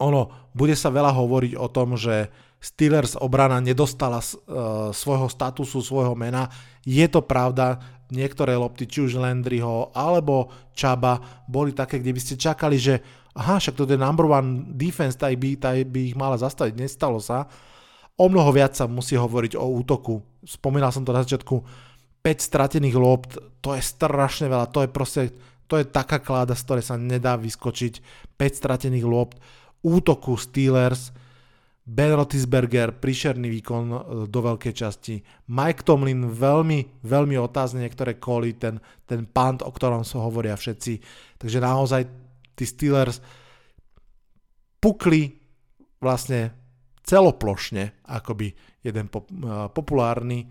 ono, 0.00 0.48
bude 0.56 0.72
sa 0.72 0.88
veľa 0.88 1.12
hovoriť 1.12 1.52
o 1.60 1.68
tom, 1.68 1.94
že 1.94 2.32
Steelers 2.60 3.16
obrana 3.16 3.56
nedostala 3.58 4.20
uh, 4.20 4.92
svojho 4.92 5.32
statusu, 5.32 5.80
svojho 5.80 6.12
mena. 6.12 6.52
Je 6.84 7.08
to 7.08 7.24
pravda, 7.24 7.80
niektoré 8.12 8.52
lopty, 8.58 8.84
či 8.84 9.08
už 9.08 9.16
Landryho 9.16 9.94
alebo 9.96 10.52
Čaba, 10.76 11.44
boli 11.48 11.72
také, 11.72 11.98
kde 11.98 12.12
by 12.12 12.20
ste 12.20 12.34
čakali, 12.36 12.76
že 12.76 13.00
aha, 13.32 13.56
však 13.62 13.78
to 13.78 13.86
je 13.86 13.96
number 13.96 14.26
one 14.26 14.76
defense, 14.76 15.16
taj 15.16 15.38
by, 15.38 15.56
taj 15.56 15.86
by 15.88 16.12
ich 16.12 16.16
mala 16.18 16.36
zastaviť, 16.36 16.74
nestalo 16.76 17.22
sa. 17.22 17.46
O 18.20 18.28
mnoho 18.28 18.52
viac 18.52 18.76
sa 18.76 18.84
musí 18.84 19.16
hovoriť 19.16 19.56
o 19.56 19.64
útoku. 19.80 20.20
Spomínal 20.44 20.92
som 20.92 21.06
to 21.06 21.16
na 21.16 21.24
začiatku, 21.24 21.64
5 22.20 22.28
stratených 22.36 22.96
lopt, 23.00 23.40
to 23.64 23.72
je 23.72 23.80
strašne 23.80 24.52
veľa, 24.52 24.68
to 24.68 24.84
je 24.84 24.88
proste, 24.92 25.22
to 25.64 25.80
je 25.80 25.88
taká 25.88 26.20
kláda, 26.20 26.52
z 26.52 26.64
ktorej 26.68 26.84
sa 26.84 27.00
nedá 27.00 27.40
vyskočiť. 27.40 28.04
5 28.36 28.60
stratených 28.60 29.06
lopt 29.08 29.40
útoku 29.80 30.36
Steelers, 30.36 31.16
Ben 31.90 32.14
Rotisberger, 32.14 32.94
príšerný 32.94 33.50
výkon 33.50 33.84
e, 33.90 33.98
do 34.30 34.40
veľkej 34.46 34.70
časti. 34.70 35.18
Mike 35.50 35.82
Tomlin 35.82 36.30
veľmi, 36.30 37.02
veľmi 37.02 37.34
otázne 37.34 37.82
niektoré 37.82 38.14
koly, 38.22 38.54
ten, 38.54 38.78
ten 39.10 39.26
punt, 39.26 39.66
o 39.66 39.74
ktorom 39.74 40.06
sa 40.06 40.22
hovoria 40.22 40.54
všetci. 40.54 41.02
Takže 41.42 41.58
naozaj 41.58 42.06
tí 42.54 42.62
Steelers 42.62 43.18
pukli 44.78 45.34
vlastne 45.98 46.54
celoplošne, 47.02 48.06
akoby 48.06 48.54
jeden 48.86 49.10
uh, 49.10 49.66
populárny 49.74 50.46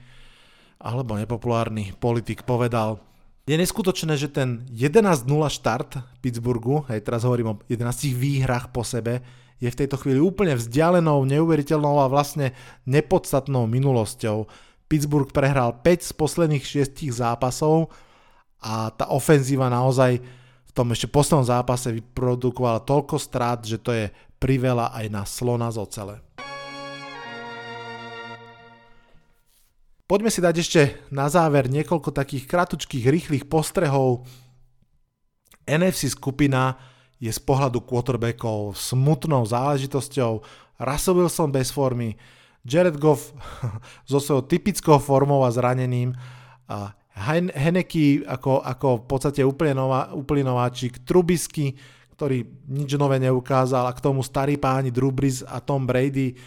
alebo 0.79 1.15
nepopulárny 1.15 1.95
politik 1.95 2.43
povedal. 2.43 2.99
Je 3.47 3.55
neskutočné, 3.57 4.13
že 4.19 4.29
ten 4.29 4.67
11-0 4.69 5.25
štart 5.27 6.19
Pittsburghu, 6.21 6.85
hej, 6.91 7.01
teraz 7.01 7.25
hovorím 7.25 7.55
o 7.55 7.59
11 7.65 8.13
výhrách 8.13 8.69
po 8.69 8.85
sebe, 8.85 9.23
je 9.59 9.67
v 9.67 9.79
tejto 9.85 9.99
chvíli 9.99 10.23
úplne 10.23 10.55
vzdialenou, 10.55 11.27
neuveriteľnou 11.27 11.99
a 11.99 12.11
vlastne 12.11 12.55
nepodstatnou 12.87 13.67
minulosťou. 13.67 14.47
Pittsburgh 14.87 15.29
prehral 15.29 15.75
5 15.83 16.09
z 16.09 16.11
posledných 16.15 16.65
6 16.65 17.11
zápasov 17.11 17.91
a 18.63 18.89
tá 18.89 19.11
ofenzíva 19.11 19.67
naozaj 19.67 20.17
v 20.65 20.71
tom 20.71 20.89
ešte 20.95 21.11
poslednom 21.11 21.45
zápase 21.45 21.91
vyprodukovala 21.91 22.87
toľko 22.87 23.15
strát, 23.19 23.59
že 23.61 23.77
to 23.77 23.91
je 23.91 24.05
priveľa 24.39 24.95
aj 24.95 25.05
na 25.11 25.23
slona 25.27 25.67
z 25.69 25.77
ocele. 25.77 26.15
Poďme 30.09 30.33
si 30.33 30.41
dať 30.41 30.55
ešte 30.57 30.81
na 31.13 31.29
záver 31.29 31.69
niekoľko 31.69 32.09
takých 32.09 32.49
kratučkých, 32.49 33.05
rýchlych 33.13 33.45
postrehov. 33.45 34.25
NFC 35.69 36.09
skupina 36.09 36.73
je 37.19 37.31
z 37.31 37.39
pohľadu 37.43 37.83
quarterbackov 37.83 38.79
smutnou 38.79 39.43
záležitosťou. 39.43 40.39
Russell 40.79 41.19
Wilson 41.19 41.51
bez 41.51 41.75
formy, 41.75 42.15
Jared 42.63 42.95
Goff 42.95 43.35
so 44.09 44.23
svojou 44.23 44.47
typickou 44.47 44.95
formou 44.99 45.43
a 45.43 45.51
zranením, 45.51 46.15
a 46.69 46.93
Henneky 47.51 48.23
ako, 48.23 48.63
ako 48.63 49.03
v 49.03 49.05
podstate 49.09 49.41
úplne, 49.43 49.75
nová, 49.75 50.15
úplne 50.15 50.47
nováčik, 50.47 51.03
Trubisky, 51.03 51.75
ktorý 52.15 52.47
nič 52.71 52.95
nové 52.95 53.19
neukázal 53.19 53.89
a 53.89 53.95
k 53.95 54.03
tomu 54.03 54.23
starí 54.23 54.55
páni 54.55 54.93
Drew 54.93 55.11
a 55.49 55.59
Tom 55.59 55.83
Brady. 55.83 56.37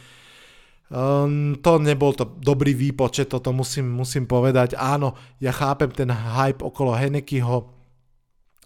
Um, 0.92 1.56
to 1.60 1.80
nebol 1.80 2.12
to 2.12 2.24
dobrý 2.40 2.72
výpočet, 2.76 3.32
toto 3.32 3.52
musím, 3.52 3.88
musím 3.88 4.24
povedať. 4.28 4.76
Áno, 4.76 5.16
ja 5.40 5.52
chápem 5.52 5.88
ten 5.92 6.08
hype 6.08 6.64
okolo 6.64 6.92
Henekyho, 6.96 7.81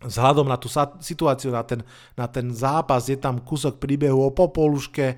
vzhľadom 0.05 0.45
na 0.45 0.61
tú 0.61 0.69
situáciu, 1.01 1.55
na 1.55 1.65
ten, 1.65 1.81
na 2.13 2.29
ten 2.29 2.53
zápas, 2.53 3.09
je 3.09 3.17
tam 3.17 3.41
kúsok 3.41 3.81
príbehu 3.81 4.21
o 4.21 4.35
Popoluške 4.35 5.17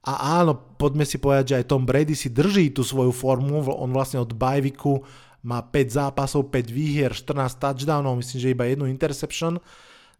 a 0.00 0.40
áno, 0.40 0.56
poďme 0.80 1.04
si 1.04 1.20
povedať, 1.20 1.44
že 1.54 1.58
aj 1.60 1.68
Tom 1.68 1.84
Brady 1.84 2.16
si 2.16 2.32
drží 2.32 2.72
tú 2.72 2.80
svoju 2.80 3.12
formu, 3.12 3.60
on 3.68 3.90
vlastne 3.92 4.18
od 4.18 4.32
Bajviku 4.32 5.04
má 5.44 5.60
5 5.60 5.96
zápasov, 6.00 6.48
5 6.48 6.72
výhier, 6.72 7.12
14 7.12 7.60
touchdownov, 7.60 8.16
myslím, 8.16 8.38
že 8.40 8.52
iba 8.52 8.64
jednu 8.64 8.88
interception, 8.88 9.60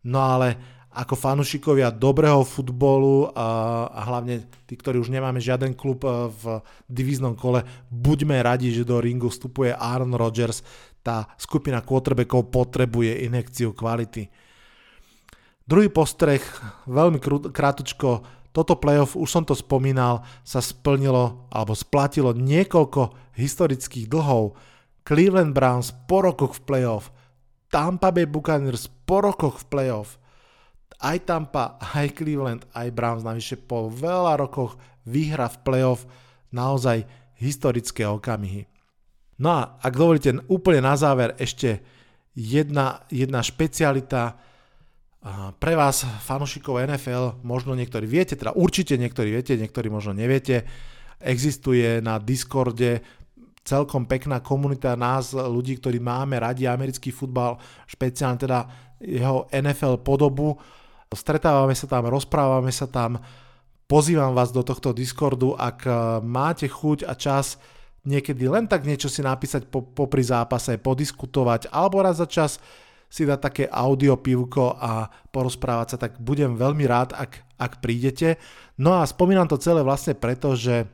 no 0.05 0.19
ale 0.21 0.57
ako 0.91 1.15
fanúšikovia 1.15 1.95
dobrého 1.95 2.43
futbolu 2.43 3.31
a, 3.31 3.87
hlavne 4.11 4.43
tí, 4.67 4.75
ktorí 4.75 4.99
už 4.99 5.15
nemáme 5.15 5.39
žiaden 5.39 5.71
klub 5.71 6.03
e, 6.03 6.27
v 6.35 6.59
divíznom 6.91 7.39
kole, 7.39 7.63
buďme 7.95 8.35
radi, 8.43 8.75
že 8.75 8.83
do 8.83 8.99
ringu 8.99 9.31
vstupuje 9.31 9.71
Aaron 9.71 10.11
Rodgers. 10.19 10.67
Tá 11.01 11.33
skupina 11.41 11.81
quarterbackov 11.81 12.53
potrebuje 12.53 13.25
injekciu 13.25 13.73
kvality. 13.73 14.29
Druhý 15.65 15.89
postreh, 15.89 16.43
veľmi 16.91 17.23
krátučko, 17.55 18.27
toto 18.51 18.75
playoff, 18.83 19.15
už 19.15 19.31
som 19.31 19.45
to 19.47 19.55
spomínal, 19.55 20.27
sa 20.43 20.59
splnilo 20.59 21.47
alebo 21.55 21.71
splatilo 21.79 22.35
niekoľko 22.35 23.35
historických 23.39 24.11
dlhov. 24.11 24.59
Cleveland 25.07 25.55
Browns 25.55 25.95
po 26.11 26.27
rokoch 26.27 26.59
v 26.59 26.63
playoff, 26.67 27.15
Tampa 27.71 28.11
Bay 28.11 28.27
Buccaneers 28.27 28.91
po 29.07 29.23
rokoch 29.23 29.63
v 29.63 29.67
playoff, 29.71 30.19
aj 31.01 31.25
Tampa, 31.25 31.81
aj 31.81 32.13
Cleveland, 32.13 32.67
aj 32.77 32.93
Browns 32.93 33.25
navyše 33.25 33.57
po 33.57 33.89
veľa 33.89 34.37
rokoch 34.37 34.77
vyhra 35.09 35.49
v 35.49 35.59
playoff 35.65 36.05
naozaj 36.53 37.07
historické 37.41 38.05
okamihy. 38.05 38.70
No 39.41 39.49
a 39.57 39.61
ak 39.81 39.97
dovolíte 39.97 40.37
úplne 40.53 40.85
na 40.85 40.95
záver 41.01 41.33
ešte 41.41 41.81
jedna, 42.37 43.01
jedna 43.09 43.41
špecialita 43.41 44.37
pre 45.57 45.73
vás, 45.77 46.05
fanúšikov 46.25 46.81
NFL, 46.81 47.45
možno 47.45 47.73
niektorí 47.77 48.05
viete, 48.05 48.37
teda 48.37 48.57
určite 48.57 48.97
niektorí 49.01 49.33
viete, 49.33 49.57
niektorí 49.57 49.89
možno 49.89 50.17
neviete, 50.17 50.65
existuje 51.21 52.01
na 52.01 52.17
Discorde 52.17 53.05
celkom 53.61 54.09
pekná 54.09 54.41
komunita 54.41 54.97
nás, 54.97 55.37
ľudí, 55.37 55.77
ktorí 55.77 56.01
máme 56.01 56.41
radi 56.41 56.65
americký 56.65 57.13
futbal, 57.13 57.61
špeciálne 57.85 58.41
teda 58.41 58.59
jeho 59.01 59.49
NFL 59.53 60.01
podobu. 60.01 60.57
Stretávame 61.13 61.77
sa 61.77 61.85
tam, 61.85 62.09
rozprávame 62.09 62.73
sa 62.73 62.89
tam, 62.89 63.21
pozývam 63.85 64.33
vás 64.33 64.53
do 64.53 64.65
tohto 64.65 64.97
Discordu, 64.97 65.53
ak 65.53 65.79
eh, 65.85 65.95
máte 66.25 66.65
chuť 66.65 67.05
a 67.05 67.13
čas 67.13 67.61
niekedy 68.05 68.49
len 68.49 68.65
tak 68.65 68.89
niečo 68.89 69.13
si 69.13 69.21
napísať 69.21 69.69
po, 69.69 69.85
popri 69.85 70.25
zápase, 70.25 70.81
podiskutovať, 70.81 71.69
alebo 71.69 72.01
raz 72.01 72.21
za 72.21 72.29
čas 72.29 72.57
si 73.11 73.27
dať 73.27 73.41
také 73.43 73.65
audio 73.67 74.15
pivko 74.15 74.79
a 74.79 75.11
porozprávať 75.35 75.87
sa, 75.95 75.97
tak 75.99 76.23
budem 76.23 76.55
veľmi 76.55 76.87
rád, 76.87 77.11
ak, 77.13 77.43
ak 77.59 77.73
prídete. 77.83 78.39
No 78.79 78.95
a 78.95 79.03
spomínam 79.03 79.51
to 79.51 79.59
celé 79.59 79.83
vlastne 79.83 80.15
preto, 80.15 80.55
že 80.55 80.87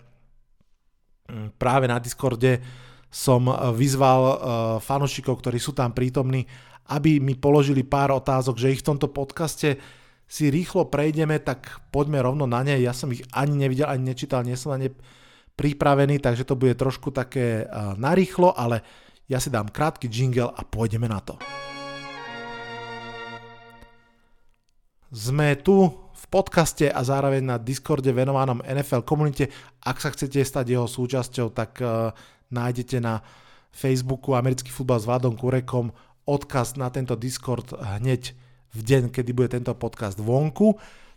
mm, 1.29 1.61
práve 1.61 1.85
na 1.85 2.01
Discorde 2.01 2.65
som 3.13 3.49
vyzval 3.73 4.23
fanúšikov, 4.83 5.41
ktorí 5.41 5.57
sú 5.57 5.73
tam 5.73 5.95
prítomní, 5.95 6.45
aby 6.91 7.23
mi 7.23 7.39
položili 7.39 7.87
pár 7.87 8.13
otázok, 8.13 8.61
že 8.61 8.73
ich 8.77 8.83
v 8.83 8.93
tomto 8.93 9.09
podcaste 9.09 9.79
si 10.27 10.45
rýchlo 10.51 10.91
prejdeme, 10.91 11.39
tak 11.39 11.81
poďme 11.95 12.19
rovno 12.19 12.51
na 12.51 12.67
ne. 12.67 12.77
Ja 12.83 12.91
som 12.91 13.15
ich 13.15 13.23
ani 13.31 13.55
nevidel, 13.55 13.87
ani 13.87 14.11
nečítal, 14.11 14.43
nie 14.43 14.59
som 14.59 14.75
na 14.75 14.85
ne 14.85 14.91
pripravený, 15.57 16.21
takže 16.21 16.45
to 16.45 16.55
bude 16.55 16.77
trošku 16.77 17.11
také 17.11 17.65
narýchlo, 17.97 18.53
ale 18.53 18.85
ja 19.27 19.41
si 19.41 19.51
dám 19.51 19.73
krátky 19.73 20.07
jingle 20.07 20.53
a 20.53 20.61
pôjdeme 20.63 21.09
na 21.09 21.19
to. 21.19 21.35
Sme 25.11 25.57
tu 25.59 25.89
v 26.13 26.25
podcaste 26.29 26.87
a 26.91 27.01
zároveň 27.01 27.43
na 27.43 27.57
Discorde 27.57 28.11
venovanom 28.11 28.61
NFL 28.63 29.07
komunite. 29.07 29.49
Ak 29.81 30.03
sa 30.03 30.11
chcete 30.11 30.43
stať 30.43 30.77
jeho 30.77 30.85
súčasťou, 30.91 31.55
tak 31.55 31.79
uh, 31.81 32.11
nájdete 32.51 32.99
na 32.99 33.23
Facebooku 33.71 34.35
Americký 34.35 34.73
futbal 34.73 34.99
s 34.99 35.07
Vladom 35.07 35.39
Kurekom 35.39 35.93
odkaz 36.27 36.75
na 36.75 36.91
tento 36.91 37.15
Discord 37.15 37.71
hneď 37.77 38.35
v 38.75 38.81
deň, 38.83 39.03
kedy 39.15 39.31
bude 39.31 39.53
tento 39.53 39.73
podcast 39.79 40.19
vonku. 40.19 40.75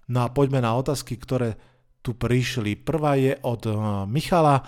No 0.10 0.19
a 0.21 0.28
poďme 0.30 0.62
na 0.62 0.78
otázky, 0.78 1.17
ktoré 1.17 1.58
tu 1.99 2.15
prišli. 2.15 2.79
Prvá 2.79 3.19
je 3.19 3.35
od 3.43 3.62
uh, 3.67 3.75
Michala 4.07 4.63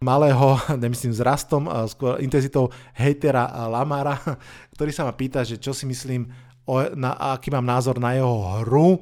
malého, 0.00 0.56
nemyslím 0.82 1.12
s 1.12 1.20
rastom, 1.20 1.68
skôr 1.84 2.16
intenzitou 2.24 2.72
hejtera 2.96 3.44
Lamara, 3.68 4.16
ktorý 4.74 4.90
sa 4.90 5.04
ma 5.04 5.12
pýta, 5.12 5.44
že 5.44 5.60
čo 5.60 5.76
si 5.76 5.84
myslím 5.84 6.24
o, 6.64 6.80
na, 6.96 7.36
aký 7.36 7.52
mám 7.52 7.68
názor 7.68 8.00
na 8.00 8.16
jeho 8.16 8.64
hru 8.64 8.96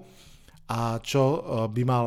a 0.68 0.98
čo 1.00 1.22
e, 1.22 1.38
by 1.70 1.82
mal 1.86 2.06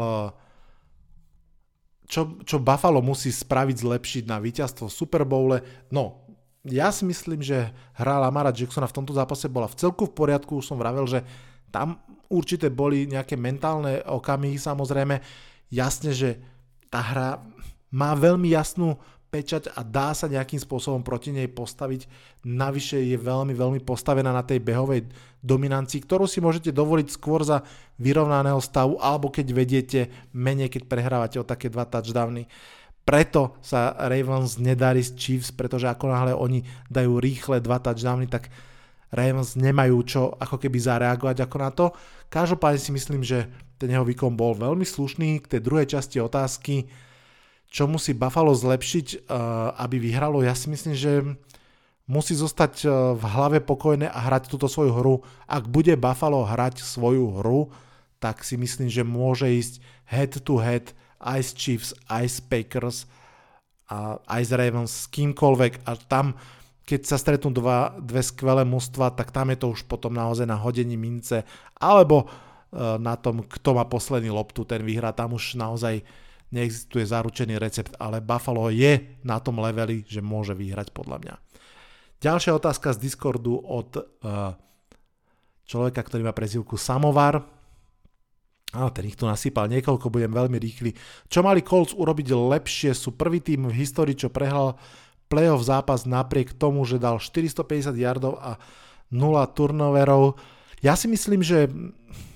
čo, 2.11 2.43
čo 2.43 2.59
Buffalo 2.59 2.99
musí 2.99 3.31
spraviť 3.31 3.87
zlepšiť 3.87 4.23
na 4.27 4.43
víťazstvo 4.43 4.91
v 4.91 4.97
Super 4.99 5.23
Bowle. 5.23 5.63
No, 5.95 6.27
ja 6.67 6.91
si 6.91 7.07
myslím, 7.07 7.39
že 7.39 7.71
hra 7.95 8.19
Lamara 8.19 8.51
Jacksona 8.51 8.91
v 8.91 8.97
tomto 8.99 9.15
zápase 9.15 9.47
bola 9.47 9.71
v 9.71 9.79
celku 9.79 10.11
v 10.11 10.13
poriadku, 10.19 10.59
už 10.59 10.67
som 10.67 10.75
vravel, 10.75 11.07
že 11.07 11.23
tam 11.71 11.97
určite 12.27 12.67
boli 12.71 13.07
nejaké 13.07 13.39
mentálne 13.39 14.03
okamihy 14.03 14.59
samozrejme. 14.59 15.19
Jasne, 15.71 16.11
že 16.11 16.39
tá 16.91 16.99
hra 16.99 17.29
má 17.91 18.15
veľmi 18.15 18.51
jasnú 18.51 18.99
pečať 19.31 19.71
a 19.71 19.79
dá 19.79 20.11
sa 20.11 20.27
nejakým 20.27 20.59
spôsobom 20.59 20.99
proti 21.07 21.31
nej 21.31 21.47
postaviť. 21.47 22.03
Navyše 22.43 22.99
je 22.99 23.15
veľmi, 23.15 23.55
veľmi 23.55 23.79
postavená 23.79 24.35
na 24.35 24.43
tej 24.43 24.59
behovej 24.59 25.07
dominancii, 25.39 26.03
ktorú 26.03 26.27
si 26.27 26.43
môžete 26.43 26.75
dovoliť 26.75 27.07
skôr 27.07 27.47
za 27.47 27.63
vyrovnaného 27.95 28.59
stavu, 28.59 28.99
alebo 28.99 29.31
keď 29.31 29.47
vediete 29.55 29.99
menej, 30.35 30.67
keď 30.67 30.83
prehrávate 30.83 31.39
o 31.39 31.47
také 31.47 31.71
dva 31.71 31.87
touchdowny. 31.87 32.43
Preto 33.07 33.55
sa 33.63 33.95
Ravens 33.97 34.59
nedarí 34.59 35.01
z 35.01 35.15
Chiefs, 35.15 35.49
pretože 35.55 35.87
ako 35.87 36.11
náhle 36.11 36.33
oni 36.35 36.67
dajú 36.91 37.17
rýchle 37.17 37.63
dva 37.63 37.79
touchdowny, 37.79 38.27
tak 38.27 38.51
Ravens 39.11 39.59
nemajú 39.59 39.97
čo 40.07 40.21
ako 40.39 40.55
keby 40.55 40.79
zareagovať 40.79 41.37
ako 41.43 41.57
na 41.59 41.69
to. 41.69 41.85
Každopádne 42.31 42.79
si 42.79 42.91
myslím, 42.95 43.21
že 43.27 43.51
ten 43.75 43.91
jeho 43.91 44.07
výkon 44.07 44.39
bol 44.39 44.55
veľmi 44.55 44.87
slušný. 44.87 45.43
K 45.43 45.57
tej 45.57 45.61
druhej 45.61 45.87
časti 45.91 46.23
otázky, 46.23 46.87
čo 47.67 47.91
musí 47.91 48.15
Buffalo 48.15 48.55
zlepšiť, 48.55 49.07
eh, 49.15 49.19
aby 49.83 49.99
vyhralo? 49.99 50.39
Ja 50.39 50.55
si 50.55 50.71
myslím, 50.71 50.95
že 50.95 51.23
musí 52.07 52.35
zostať 52.35 52.73
eh, 52.83 52.89
v 53.15 53.23
hlave 53.23 53.59
pokojné 53.59 54.07
a 54.07 54.19
hrať 54.31 54.47
túto 54.47 54.71
svoju 54.71 54.95
hru. 54.95 55.15
Ak 55.43 55.67
bude 55.67 55.95
Buffalo 55.99 56.47
hrať 56.47 56.79
svoju 56.79 57.43
hru, 57.43 57.71
tak 58.21 58.47
si 58.47 58.55
myslím, 58.55 58.87
že 58.87 59.03
môže 59.03 59.49
ísť 59.49 59.81
head 60.07 60.31
to 60.39 60.61
head 60.61 60.93
aj 61.21 61.39
s 61.41 61.51
Chiefs, 61.57 61.91
aj 62.05 62.25
s 62.25 62.37
Packers, 62.41 63.09
a 63.91 64.21
aj 64.23 64.41
s 64.45 64.51
Ravens, 64.55 64.91
s 64.91 65.05
kýmkoľvek 65.11 65.83
a 65.83 65.99
tam, 66.07 66.37
keď 66.85 67.01
sa 67.05 67.17
stretnú 67.17 67.53
dva, 67.53 67.95
dve 68.01 68.25
skvelé 68.25 68.65
mužstva, 68.65 69.13
tak 69.13 69.29
tam 69.29 69.53
je 69.53 69.57
to 69.61 69.67
už 69.71 69.85
potom 69.85 70.11
naozaj 70.11 70.49
na 70.49 70.57
hodení 70.57 70.97
mince, 70.97 71.45
alebo 71.77 72.25
eh, 72.25 72.97
na 72.97 73.15
tom, 73.15 73.45
kto 73.45 73.77
má 73.77 73.85
posledný 73.85 74.33
loptu, 74.33 74.65
ten 74.65 74.81
vyhrá, 74.81 75.13
tam 75.13 75.37
už 75.37 75.55
naozaj 75.55 76.01
neexistuje 76.51 77.07
zaručený 77.07 77.55
recept, 77.57 77.95
ale 77.95 78.19
Buffalo 78.19 78.67
je 78.67 79.17
na 79.23 79.39
tom 79.39 79.63
leveli, 79.63 80.03
že 80.03 80.19
môže 80.19 80.51
vyhrať 80.51 80.91
podľa 80.91 81.17
mňa. 81.23 81.35
Ďalšia 82.21 82.53
otázka 82.53 82.93
z 82.93 83.01
Discordu 83.01 83.57
od 83.57 83.97
uh, 83.97 84.53
človeka, 85.65 86.05
ktorý 86.05 86.27
má 86.27 86.35
prezivku 86.35 86.75
Samovar. 86.77 87.41
A 88.71 88.87
ten 88.93 89.09
ich 89.09 89.19
tu 89.19 89.27
nasypal 89.27 89.67
niekoľko, 89.67 90.11
budem 90.11 90.31
veľmi 90.31 90.55
rýchly. 90.59 90.95
Čo 91.27 91.43
mali 91.43 91.63
Colts 91.63 91.95
urobiť 91.95 92.31
lepšie? 92.31 92.91
Sú 92.95 93.15
prvý 93.15 93.43
tým 93.43 93.67
v 93.67 93.75
histórii, 93.75 94.15
čo 94.15 94.31
prehral 94.31 94.79
playoff 95.31 95.63
zápas 95.63 96.03
napriek 96.03 96.51
tomu, 96.59 96.83
že 96.83 96.99
dal 96.99 97.23
450 97.23 97.95
yardov 97.95 98.35
a 98.43 98.59
0 99.07 99.39
turnoverov. 99.55 100.35
Ja 100.83 100.99
si 100.99 101.07
myslím, 101.07 101.39
že 101.39 101.71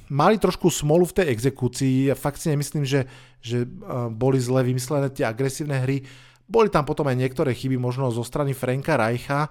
mali 0.08 0.40
trošku 0.40 0.72
smolu 0.72 1.04
v 1.10 1.18
tej 1.20 1.28
exekúcii. 1.36 2.08
Ja 2.08 2.16
fakt 2.16 2.40
si 2.40 2.48
nemyslím, 2.48 2.88
že, 2.88 3.04
že 3.44 3.68
boli 4.16 4.40
zle 4.40 4.64
vymyslené 4.64 5.12
tie 5.12 5.28
agresívne 5.28 5.82
hry. 5.84 6.08
Boli 6.46 6.70
tam 6.70 6.86
potom 6.86 7.10
aj 7.10 7.18
niektoré 7.18 7.52
chyby 7.58 7.76
možno 7.76 8.14
zo 8.14 8.22
strany 8.22 8.54
Franka 8.54 8.96
Reicha. 8.96 9.50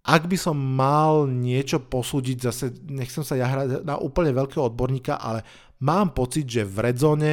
Ak 0.00 0.24
by 0.24 0.38
som 0.38 0.56
mal 0.56 1.28
niečo 1.28 1.82
posúdiť, 1.82 2.36
zase 2.40 2.72
nechcem 2.88 3.20
sa 3.20 3.36
ja 3.36 3.44
hrať 3.44 3.84
na 3.84 4.00
úplne 4.00 4.32
veľkého 4.32 4.72
odborníka, 4.72 5.20
ale 5.20 5.44
mám 5.84 6.16
pocit, 6.16 6.48
že 6.48 6.64
v 6.64 6.76
redzone 6.88 7.32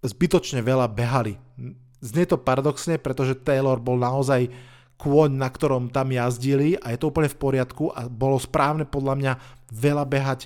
zbytočne 0.00 0.64
veľa 0.64 0.88
behali. 0.88 1.36
Znie 2.00 2.24
to 2.24 2.40
paradoxne, 2.40 2.96
pretože 2.96 3.36
Taylor 3.36 3.76
bol 3.76 4.00
naozaj 4.00 4.48
kôň, 5.00 5.32
na 5.32 5.48
ktorom 5.48 5.88
tam 5.88 6.12
jazdili 6.12 6.76
a 6.76 6.92
je 6.92 7.00
to 7.00 7.08
úplne 7.08 7.32
v 7.32 7.40
poriadku 7.40 7.88
a 7.92 8.08
bolo 8.08 8.36
správne 8.36 8.84
podľa 8.84 9.14
mňa 9.16 9.32
veľa 9.72 10.04
behať 10.04 10.40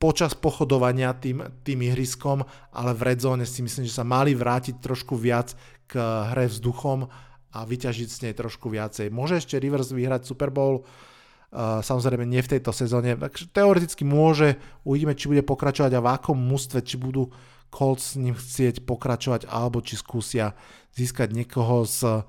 počas 0.00 0.32
pochodovania 0.32 1.12
tým, 1.12 1.44
tým 1.60 1.84
ihriskom, 1.86 2.42
ale 2.72 2.96
v 2.96 3.14
redzone 3.14 3.44
si 3.44 3.60
myslím, 3.60 3.84
že 3.84 3.94
sa 3.94 4.02
mali 4.02 4.32
vrátiť 4.32 4.80
trošku 4.80 5.14
viac 5.14 5.52
k 5.86 6.00
hre 6.34 6.48
vzduchom 6.48 7.06
a 7.50 7.58
vyťažiť 7.66 8.08
z 8.08 8.18
nej 8.26 8.34
trošku 8.34 8.72
viacej. 8.72 9.12
Môže 9.12 9.38
ešte 9.38 9.60
Rivers 9.60 9.92
vyhrať 9.92 10.24
Super 10.24 10.48
Bowl, 10.48 10.82
uh, 10.82 11.84
samozrejme 11.84 12.24
nie 12.24 12.40
v 12.40 12.56
tejto 12.56 12.72
sezóne, 12.72 13.12
takže 13.12 13.52
teoreticky 13.52 14.02
môže, 14.08 14.56
uvidíme, 14.88 15.12
či 15.12 15.28
bude 15.28 15.44
pokračovať 15.44 15.92
a 15.92 16.00
v 16.00 16.08
akom 16.16 16.38
mústve, 16.38 16.80
či 16.80 16.96
budú 16.96 17.28
Colts 17.70 18.14
s 18.14 18.20
ním 18.20 18.34
chcieť 18.34 18.82
pokračovať, 18.84 19.46
alebo 19.46 19.80
či 19.80 19.94
skúsia 19.96 20.58
získať 20.94 21.30
niekoho 21.32 21.86
z 21.86 22.26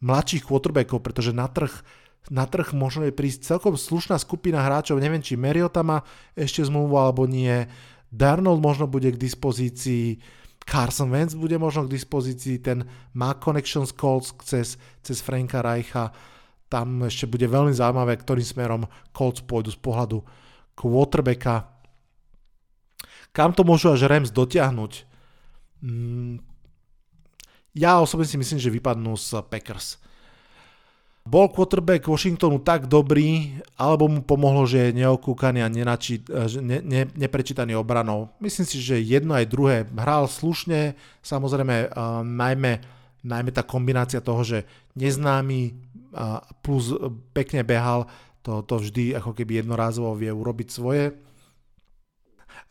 mladších 0.00 0.46
quarterbackov, 0.46 1.02
pretože 1.02 1.34
na 1.34 1.50
trh 1.50 1.72
na 2.32 2.48
trh 2.48 2.72
môže 2.72 3.04
prísť 3.12 3.52
celkom 3.52 3.76
slušná 3.76 4.16
skupina 4.16 4.64
hráčov, 4.64 4.96
neviem 4.96 5.20
či 5.20 5.36
Mariota 5.36 5.84
má 5.84 6.00
ešte 6.32 6.64
zmluvu 6.64 6.96
alebo 6.96 7.28
nie, 7.28 7.68
Darnold 8.08 8.64
možno 8.64 8.88
bude 8.88 9.12
k 9.12 9.20
dispozícii, 9.20 10.22
Carson 10.64 11.12
Wentz 11.12 11.36
bude 11.36 11.60
možno 11.60 11.84
k 11.84 11.92
dispozícii, 11.92 12.64
ten 12.64 12.88
má 13.12 13.36
connections 13.36 13.92
Colts 13.92 14.32
cez, 14.40 14.80
cez 15.04 15.20
Franka 15.20 15.60
Reicha, 15.60 16.14
tam 16.72 17.04
ešte 17.04 17.28
bude 17.28 17.44
veľmi 17.44 17.76
zaujímavé, 17.76 18.16
ktorým 18.16 18.46
smerom 18.46 18.82
Colts 19.12 19.44
pôjdu 19.44 19.74
z 19.74 19.78
pohľadu 19.84 20.24
quarterbacka. 20.72 21.73
Kam 23.34 23.50
to 23.50 23.66
môžu 23.66 23.90
až 23.90 24.06
Rams 24.06 24.30
dotiahnuť? 24.30 24.92
Mm, 25.82 26.38
ja 27.74 27.98
osobne 27.98 28.30
si 28.30 28.38
myslím, 28.38 28.62
že 28.62 28.70
vypadnú 28.70 29.18
z 29.18 29.42
Packers. 29.50 29.98
Bol 31.24 31.48
quarterback 31.48 32.04
Washingtonu 32.04 32.60
tak 32.60 32.84
dobrý, 32.86 33.58
alebo 33.80 34.06
mu 34.12 34.20
pomohlo, 34.20 34.68
že 34.68 34.92
je 34.92 35.02
neokúkaný 35.02 35.64
a 35.64 35.72
nenači, 35.72 36.20
ne, 36.60 36.84
ne, 36.84 37.08
neprečítaný 37.16 37.74
obranou. 37.74 38.28
Myslím 38.38 38.68
si, 38.68 38.76
že 38.76 39.00
jedno 39.00 39.32
aj 39.32 39.48
druhé. 39.48 39.88
Hral 39.88 40.28
slušne, 40.28 40.94
samozrejme 41.24 41.90
uh, 41.90 42.20
najmä, 42.20 42.84
najmä 43.24 43.50
tá 43.56 43.64
kombinácia 43.64 44.20
toho, 44.20 44.44
že 44.44 44.68
neznámy 45.00 45.72
uh, 46.12 46.44
plus 46.60 46.92
pekne 47.32 47.64
behal, 47.64 48.04
to, 48.44 48.60
to 48.60 48.84
vždy 48.84 49.16
ako 49.16 49.32
keby 49.32 49.64
jednorázovo 49.64 50.12
vie 50.12 50.28
urobiť 50.28 50.68
svoje. 50.68 51.16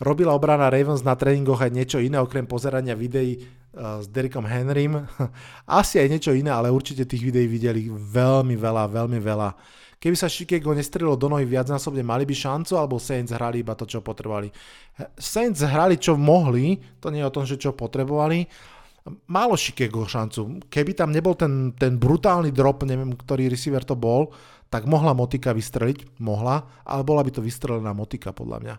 Robila 0.02 0.34
obrana 0.34 0.74
Ravens 0.74 1.06
na 1.06 1.14
tréningoch 1.14 1.62
aj 1.62 1.72
niečo 1.74 1.98
iné, 2.02 2.18
okrem 2.18 2.50
pozerania 2.50 2.98
videí 2.98 3.44
s 3.74 4.06
Derrickom 4.10 4.46
Henrym. 4.46 5.02
Asi 5.70 5.98
aj 5.98 6.10
niečo 6.10 6.32
iné, 6.34 6.54
ale 6.54 6.70
určite 6.70 7.10
tých 7.10 7.26
videí 7.26 7.50
videli 7.50 7.90
veľmi 7.90 8.54
veľa, 8.54 8.90
veľmi 8.90 9.20
veľa. 9.22 9.50
Keby 9.98 10.20
sa 10.20 10.28
Chicago 10.28 10.76
nestrelilo 10.76 11.16
do 11.16 11.32
nohy 11.32 11.48
viacnásobne, 11.48 12.04
mali 12.04 12.28
by 12.28 12.36
šancu, 12.36 12.76
alebo 12.76 13.00
Saints 13.00 13.32
hrali 13.32 13.64
iba 13.64 13.72
to, 13.72 13.88
čo 13.88 14.04
potrebovali. 14.04 14.52
Saints 15.16 15.64
hrali, 15.64 15.96
čo 15.96 16.20
mohli, 16.20 16.76
to 17.00 17.08
nie 17.08 17.24
je 17.24 17.30
o 17.32 17.32
tom, 17.32 17.48
že 17.48 17.56
čo 17.56 17.72
potrebovali. 17.72 18.44
Málo 19.32 19.56
Chicago 19.56 20.04
šancu. 20.04 20.68
Keby 20.68 20.92
tam 20.92 21.16
nebol 21.16 21.40
ten, 21.40 21.72
ten 21.80 21.96
brutálny 21.96 22.52
drop, 22.52 22.84
neviem, 22.84 23.16
ktorý 23.16 23.48
receiver 23.48 23.88
to 23.88 23.96
bol, 23.96 24.36
tak 24.68 24.84
mohla 24.92 25.16
Motika 25.16 25.56
vystreliť, 25.56 26.20
mohla, 26.20 26.84
ale 26.84 27.08
bola 27.08 27.24
by 27.24 27.40
to 27.40 27.40
vystrelená 27.40 27.96
Motika, 27.96 28.36
podľa 28.36 28.58
mňa. 28.60 28.76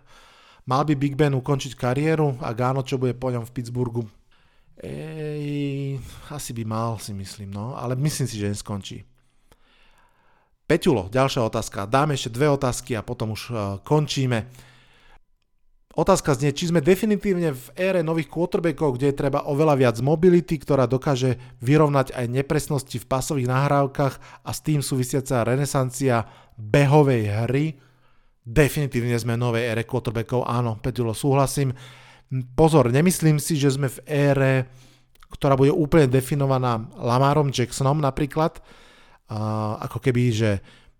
Mal 0.65 0.81
by 0.81 0.97
Big 0.97 1.13
Ben 1.13 1.37
ukončiť 1.37 1.77
kariéru? 1.77 2.41
a 2.41 2.49
áno, 2.49 2.81
čo 2.81 2.97
bude 2.97 3.13
po 3.13 3.29
ňom 3.29 3.45
v 3.45 3.53
Pittsburghu? 3.53 4.09
Ej, 4.81 6.01
asi 6.33 6.51
by 6.57 6.63
mal, 6.65 6.97
si 6.97 7.13
myslím, 7.13 7.53
no, 7.53 7.77
ale 7.77 7.93
myslím 7.95 8.25
si, 8.25 8.41
že 8.41 8.49
neskončí. 8.49 9.05
Peťulo, 10.65 11.13
ďalšia 11.13 11.45
otázka. 11.45 11.85
Dáme 11.85 12.17
ešte 12.17 12.33
dve 12.33 12.49
otázky 12.49 12.97
a 12.97 13.05
potom 13.05 13.37
už 13.37 13.41
uh, 13.53 13.57
končíme. 13.85 14.49
Otázka 15.95 16.35
znie, 16.35 16.51
či 16.51 16.73
sme 16.73 16.83
definitívne 16.83 17.53
v 17.53 17.65
ére 17.77 18.01
nových 18.01 18.27
quarterbackov, 18.27 18.97
kde 18.97 19.13
je 19.13 19.19
treba 19.21 19.47
oveľa 19.47 19.79
viac 19.79 19.97
mobility, 20.01 20.59
ktorá 20.59 20.89
dokáže 20.89 21.39
vyrovnať 21.61 22.11
aj 22.11 22.25
nepresnosti 22.27 22.97
v 22.99 23.05
pasových 23.07 23.47
nahrávkach 23.47 24.43
a 24.43 24.49
s 24.51 24.59
tým 24.59 24.81
súvisiaca 24.83 25.45
renesancia 25.47 26.27
behovej 26.57 27.47
hry. 27.47 27.79
Definitívne 28.45 29.17
sme 29.17 29.33
v 29.33 29.41
novej 29.41 29.73
ére 29.73 29.83
quarterbackov, 29.89 30.45
áno, 30.45 30.77
Petulo, 30.77 31.17
súhlasím. 31.17 31.73
Pozor, 32.53 32.93
nemyslím 32.93 33.41
si, 33.41 33.57
že 33.57 33.73
sme 33.73 33.89
v 33.89 33.99
ére, 34.05 34.53
ktorá 35.33 35.57
bude 35.57 35.73
úplne 35.73 36.05
definovaná 36.05 36.77
Lamarom 36.93 37.49
Jacksonom 37.49 37.97
napríklad, 37.97 38.61
a 39.25 39.81
ako 39.89 39.97
keby, 39.97 40.29
že 40.29 40.49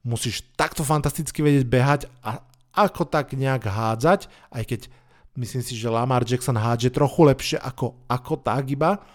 musíš 0.01 0.41
takto 0.57 0.81
fantasticky 0.81 1.45
vedieť 1.45 1.65
behať 1.69 2.01
a 2.25 2.41
ako 2.73 3.05
tak 3.05 3.37
nejak 3.37 3.69
hádzať, 3.69 4.25
aj 4.49 4.63
keď 4.65 4.81
myslím 5.37 5.61
si, 5.61 5.77
že 5.77 5.93
Lamar 5.93 6.25
Jackson 6.25 6.57
hádže 6.57 6.89
trochu 6.89 7.29
lepšie 7.29 7.57
ako, 7.61 7.93
ako 8.09 8.41
tak 8.41 8.65
iba, 8.73 9.05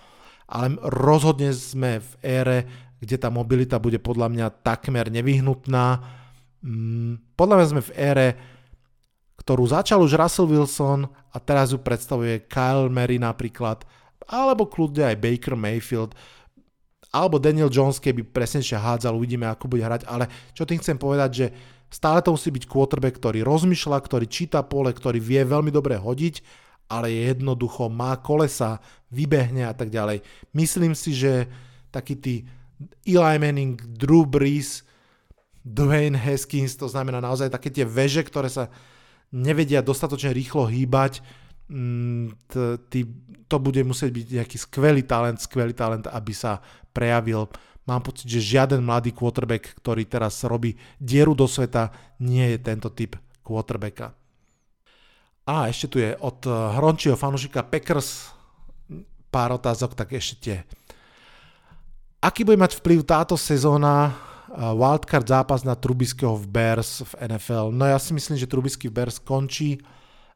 ale 0.47 0.79
rozhodne 0.87 1.51
sme 1.51 1.99
v 1.99 2.13
ére, 2.23 2.59
kde 3.03 3.17
tá 3.19 3.27
mobilita 3.33 3.83
bude 3.83 3.99
podľa 3.99 4.31
mňa 4.31 4.47
takmer 4.63 5.11
nevyhnutná. 5.11 6.20
Mm, 6.61 7.21
podľa 7.35 7.55
mňa 7.57 7.67
sme 7.73 7.83
v 7.83 7.95
ére, 7.97 8.29
ktorú 9.41 9.65
začal 9.65 10.05
už 10.05 10.17
Russell 10.17 10.51
Wilson 10.51 11.09
a 11.33 11.37
teraz 11.41 11.73
ju 11.73 11.81
predstavuje 11.81 12.45
Kyle 12.45 12.93
Mary 12.93 13.17
napríklad, 13.17 13.89
alebo 14.29 14.69
kľudne 14.69 15.11
aj 15.11 15.17
Baker 15.17 15.57
Mayfield, 15.57 16.13
alebo 17.11 17.43
Daniel 17.43 17.73
Jones, 17.73 17.99
keby 17.99 18.23
presnejšie 18.23 18.79
hádzal, 18.79 19.17
uvidíme, 19.17 19.49
ako 19.49 19.67
bude 19.67 19.83
hrať, 19.83 20.07
ale 20.07 20.31
čo 20.55 20.63
tým 20.63 20.79
chcem 20.79 20.95
povedať, 20.95 21.31
že 21.33 21.47
Stále 21.91 22.23
to 22.23 22.39
musí 22.39 22.55
byť 22.55 22.71
quarterback, 22.71 23.19
ktorý 23.19 23.43
rozmýšľa, 23.43 23.99
ktorý 23.99 24.31
číta 24.31 24.63
pole, 24.63 24.95
ktorý 24.95 25.19
vie 25.19 25.43
veľmi 25.43 25.75
dobre 25.75 25.99
hodiť, 25.99 26.39
ale 26.87 27.11
jednoducho 27.11 27.91
má 27.91 28.15
kolesa, 28.23 28.79
vybehne 29.11 29.67
a 29.67 29.75
tak 29.75 29.91
ďalej. 29.91 30.23
Myslím 30.55 30.95
si, 30.95 31.11
že 31.11 31.51
taký 31.91 32.15
tí 32.15 32.35
Eli 33.03 33.37
Manning, 33.43 33.75
Drew 33.99 34.23
Brees, 34.23 34.87
Dwayne 35.61 36.17
Haskins, 36.17 36.77
to 36.77 36.89
znamená 36.89 37.21
naozaj 37.21 37.53
také 37.53 37.69
tie 37.69 37.85
veže, 37.85 38.25
ktoré 38.25 38.49
sa 38.49 38.73
nevedia 39.31 39.85
dostatočne 39.85 40.33
rýchlo 40.33 40.67
hýbať, 40.67 41.21
mm, 41.69 42.51
to 43.47 43.57
bude 43.61 43.81
musieť 43.85 44.11
byť 44.11 44.27
nejaký 44.41 44.57
skvelý 44.57 45.03
talent, 45.05 45.39
skvelý 45.39 45.77
talent, 45.77 46.09
aby 46.09 46.33
sa 46.33 46.65
prejavil 46.91 47.47
Mám 47.91 48.07
pocit, 48.07 48.31
že 48.31 48.55
žiaden 48.55 48.87
mladý 48.87 49.11
quarterback, 49.11 49.75
ktorý 49.83 50.07
teraz 50.07 50.47
robí 50.47 50.79
dieru 51.03 51.35
do 51.35 51.51
sveta, 51.51 51.91
nie 52.23 52.55
je 52.55 52.59
tento 52.63 52.87
typ 52.95 53.19
quarterbacka. 53.43 54.15
A 55.49 55.67
ešte 55.67 55.91
tu 55.91 55.97
je 55.99 56.15
od 56.23 56.39
eh, 56.47 56.55
Hrončieho 56.79 57.19
fanušika 57.19 57.67
Packers 57.67 58.31
pár 59.35 59.59
otázok, 59.59 59.99
tak 59.99 60.15
ešte 60.15 60.37
tie. 60.39 60.57
Aký 62.23 62.47
bude 62.47 62.63
mať 62.63 62.79
vplyv 62.79 63.03
táto 63.03 63.35
sezóna 63.35 64.15
wildcard 64.51 65.27
zápas 65.31 65.63
na 65.63 65.79
Trubiského 65.79 66.35
v 66.35 66.47
Bears 66.51 67.07
v 67.07 67.13
NFL? 67.31 67.71
No 67.71 67.87
ja 67.87 67.99
si 68.03 68.11
myslím, 68.11 68.35
že 68.35 68.51
Trubisky 68.51 68.91
v 68.91 68.97
Bears 68.99 69.23
končí 69.23 69.79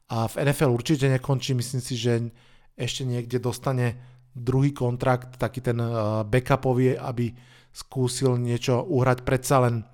a 0.06 0.30
v 0.30 0.34
NFL 0.46 0.70
určite 0.70 1.10
nekončí. 1.10 1.54
Myslím 1.58 1.82
si, 1.82 1.98
že 1.98 2.30
ešte 2.78 3.02
niekde 3.06 3.42
dostane 3.42 3.98
druhý 4.34 4.74
kontrakt, 4.74 5.38
taký 5.38 5.62
ten 5.62 5.78
eh, 5.78 5.90
backupový, 6.26 6.98
aby 6.98 7.30
skúsil 7.70 8.38
niečo 8.38 8.82
uhrať. 8.82 9.22
Predsa 9.22 9.56
len 9.66 9.86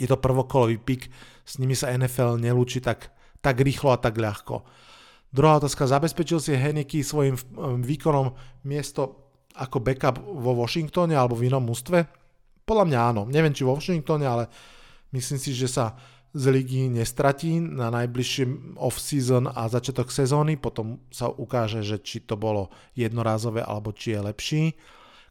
je 0.00 0.08
to 0.08 0.18
prvokolový 0.18 0.80
pik, 0.80 1.12
s 1.44 1.60
nimi 1.60 1.76
sa 1.76 1.92
NFL 1.92 2.40
nelúči 2.40 2.80
tak, 2.80 3.12
tak 3.44 3.60
rýchlo 3.60 3.94
a 3.94 4.00
tak 4.00 4.16
ľahko. 4.16 4.64
Druhá 5.34 5.58
otázka, 5.60 5.90
zabezpečil 5.90 6.38
si 6.40 6.56
Heniky 6.56 7.04
svojim 7.04 7.36
eh, 7.36 7.42
výkonom 7.84 8.32
miesto 8.64 9.20
ako 9.54 9.78
backup 9.78 10.18
vo 10.18 10.58
Washingtone 10.58 11.14
alebo 11.14 11.38
v 11.38 11.46
inom 11.52 11.62
mústve? 11.62 12.23
Podľa 12.64 12.84
mňa 12.88 13.00
áno. 13.00 13.22
Neviem, 13.28 13.52
či 13.52 13.64
vo 13.64 13.76
Washingtone, 13.76 14.24
ale 14.24 14.48
myslím 15.12 15.38
si, 15.40 15.52
že 15.52 15.68
sa 15.68 15.96
z 16.34 16.50
ligy 16.50 16.90
nestratí 16.90 17.62
na 17.62 17.94
najbližšie 17.94 18.74
off-season 18.74 19.46
a 19.54 19.70
začiatok 19.70 20.10
sezóny, 20.10 20.58
potom 20.58 20.98
sa 21.14 21.30
ukáže, 21.30 21.86
že 21.86 22.02
či 22.02 22.26
to 22.26 22.34
bolo 22.34 22.74
jednorázové 22.98 23.62
alebo 23.62 23.94
či 23.94 24.18
je 24.18 24.20
lepší. 24.20 24.62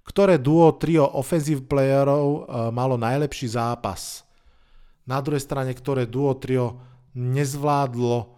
Ktoré 0.08 0.40
duo, 0.40 0.72
trio 0.80 1.04
offensive 1.04 1.68
playerov 1.68 2.28
uh, 2.28 2.42
malo 2.72 2.96
najlepší 2.96 3.52
zápas? 3.52 4.24
Na 5.04 5.20
druhej 5.20 5.44
strane, 5.44 5.76
ktoré 5.76 6.08
duo, 6.08 6.32
trio 6.40 6.80
nezvládlo 7.16 8.32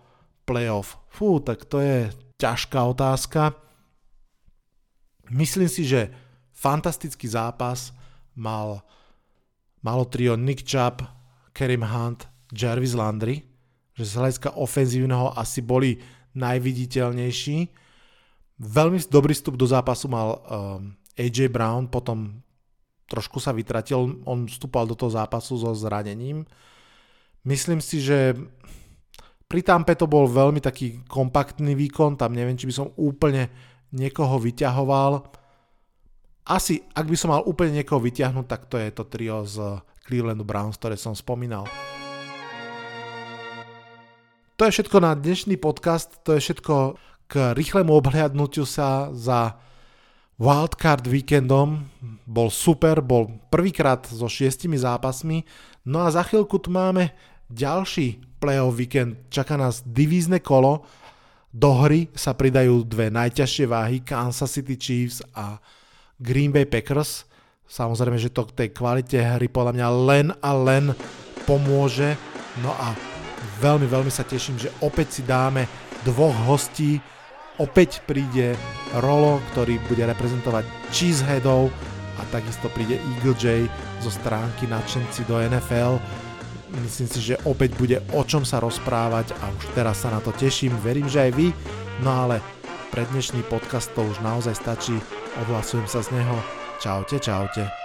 playoff? 0.49 0.97
Fú, 1.13 1.37
tak 1.37 1.69
to 1.69 1.81
je 1.81 2.09
ťažká 2.41 2.81
otázka. 2.81 3.53
Myslím 5.29 5.69
si, 5.69 5.85
že 5.85 6.09
fantastický 6.53 7.29
zápas 7.29 7.93
mal, 8.35 8.83
malo 9.81 10.03
trio 10.05 10.35
Nick 10.35 10.63
Chubb, 10.63 11.03
Karim 11.55 11.83
Hunt, 11.83 12.27
Jarvis 12.51 12.93
Landry, 12.93 13.43
že 13.95 14.03
z 14.03 14.13
hľadiska 14.19 14.59
ofenzívneho 14.59 15.31
asi 15.33 15.63
boli 15.63 15.97
najviditeľnejší. 16.35 17.57
Veľmi 18.59 18.99
dobrý 19.07 19.31
vstup 19.31 19.55
do 19.55 19.67
zápasu 19.67 20.11
mal 20.11 20.39
um, 20.43 20.95
AJ 21.15 21.47
Brown, 21.51 21.87
potom 21.87 22.43
trošku 23.07 23.39
sa 23.39 23.55
vytratil, 23.55 24.19
on 24.27 24.49
vstúpal 24.49 24.83
do 24.83 24.97
toho 24.97 25.13
zápasu 25.13 25.55
so 25.55 25.71
zranením. 25.71 26.43
Myslím 27.45 27.79
si, 27.79 28.01
že 28.01 28.35
pri 29.45 29.61
Tampe 29.61 29.93
to 29.93 30.09
bol 30.09 30.25
veľmi 30.25 30.57
taký 30.59 31.05
kompaktný 31.05 31.77
výkon, 31.77 32.17
tam 32.17 32.33
neviem, 32.33 32.57
či 32.57 32.65
by 32.65 32.73
som 32.73 32.91
úplne 32.97 33.47
niekoho 33.93 34.41
vyťahoval. 34.41 35.23
Asi, 36.45 36.85
ak 36.93 37.09
by 37.09 37.17
som 37.17 37.33
mal 37.33 37.41
úplne 37.41 37.81
niekoho 37.81 37.97
vyťahnuť, 37.97 38.45
tak 38.45 38.69
to 38.69 38.77
je 38.77 38.93
to 38.93 39.01
trio 39.09 39.41
z 39.49 39.81
Clevelandu 40.05 40.45
Browns, 40.45 40.77
ktoré 40.77 40.93
som 40.93 41.17
spomínal. 41.17 41.65
To 44.53 44.61
je 44.69 44.77
všetko 44.77 45.01
na 45.01 45.17
dnešný 45.17 45.57
podcast, 45.57 46.21
to 46.21 46.37
je 46.37 46.45
všetko 46.45 47.01
k 47.25 47.57
rýchlemu 47.57 47.89
obhliadnutiu 47.89 48.61
sa 48.69 49.09
za 49.09 49.57
Wildcard 50.37 51.09
víkendom. 51.09 51.89
Bol 52.29 52.53
super, 52.53 53.01
bol 53.01 53.41
prvýkrát 53.49 54.05
so 54.05 54.29
šiestimi 54.29 54.77
zápasmi. 54.77 55.49
No 55.81 56.05
a 56.05 56.13
za 56.13 56.21
chvíľku 56.21 56.61
tu 56.61 56.69
máme 56.69 57.09
ďalší 57.49 58.21
playoff 58.37 58.77
víkend. 58.77 59.33
Čaká 59.33 59.57
nás 59.57 59.81
divízne 59.81 60.37
kolo. 60.45 60.85
Do 61.49 61.73
hry 61.73 62.13
sa 62.13 62.37
pridajú 62.37 62.85
dve 62.85 63.09
najťažšie 63.09 63.65
váhy, 63.65 64.05
Kansas 64.05 64.53
City 64.53 64.77
Chiefs 64.77 65.25
a 65.33 65.57
Green 66.19 66.51
Bay 66.55 66.63
Packers. 66.63 67.27
Samozrejme, 67.65 68.21
že 68.21 68.29
to 68.29 68.45
k 68.45 68.55
tej 68.55 68.69
kvalite 68.71 69.17
hry 69.17 69.49
podľa 69.49 69.73
mňa 69.73 69.87
len 70.05 70.27
a 70.39 70.51
len 70.53 70.93
pomôže. 71.49 72.13
No 72.61 72.71
a 72.77 72.93
veľmi, 73.59 73.89
veľmi 73.89 74.11
sa 74.13 74.23
teším, 74.23 74.55
že 74.55 74.71
opäť 74.79 75.19
si 75.19 75.21
dáme 75.25 75.65
dvoch 76.05 76.35
hostí. 76.45 77.01
Opäť 77.55 78.03
príde 78.03 78.53
Rolo, 78.99 79.39
ktorý 79.55 79.79
bude 79.87 80.03
reprezentovať 80.03 80.67
Cheeseheadov 80.91 81.71
a 82.19 82.21
takisto 82.31 82.67
príde 82.71 82.99
Eagle 83.15 83.35
J 83.39 83.67
zo 84.03 84.11
stránky 84.11 84.67
nadšenci 84.67 85.23
do 85.23 85.39
NFL. 85.39 85.99
Myslím 86.83 87.07
si, 87.07 87.19
že 87.23 87.39
opäť 87.47 87.79
bude 87.79 88.03
o 88.11 88.21
čom 88.27 88.43
sa 88.43 88.59
rozprávať 88.59 89.31
a 89.39 89.47
už 89.47 89.63
teraz 89.71 90.03
sa 90.03 90.11
na 90.11 90.19
to 90.19 90.35
teším. 90.35 90.75
Verím, 90.83 91.07
že 91.07 91.27
aj 91.27 91.31
vy. 91.31 91.47
No 92.03 92.27
ale 92.27 92.43
pre 92.91 93.07
dnešný 93.07 93.47
podcast 93.47 93.87
to 93.95 94.03
už 94.03 94.19
naozaj 94.19 94.55
stačí. 94.59 94.99
Odhlasujem 95.35 95.87
sa 95.87 95.99
z 95.99 96.15
neho. 96.15 96.35
Čaute, 96.79 97.19
čaute. 97.19 97.84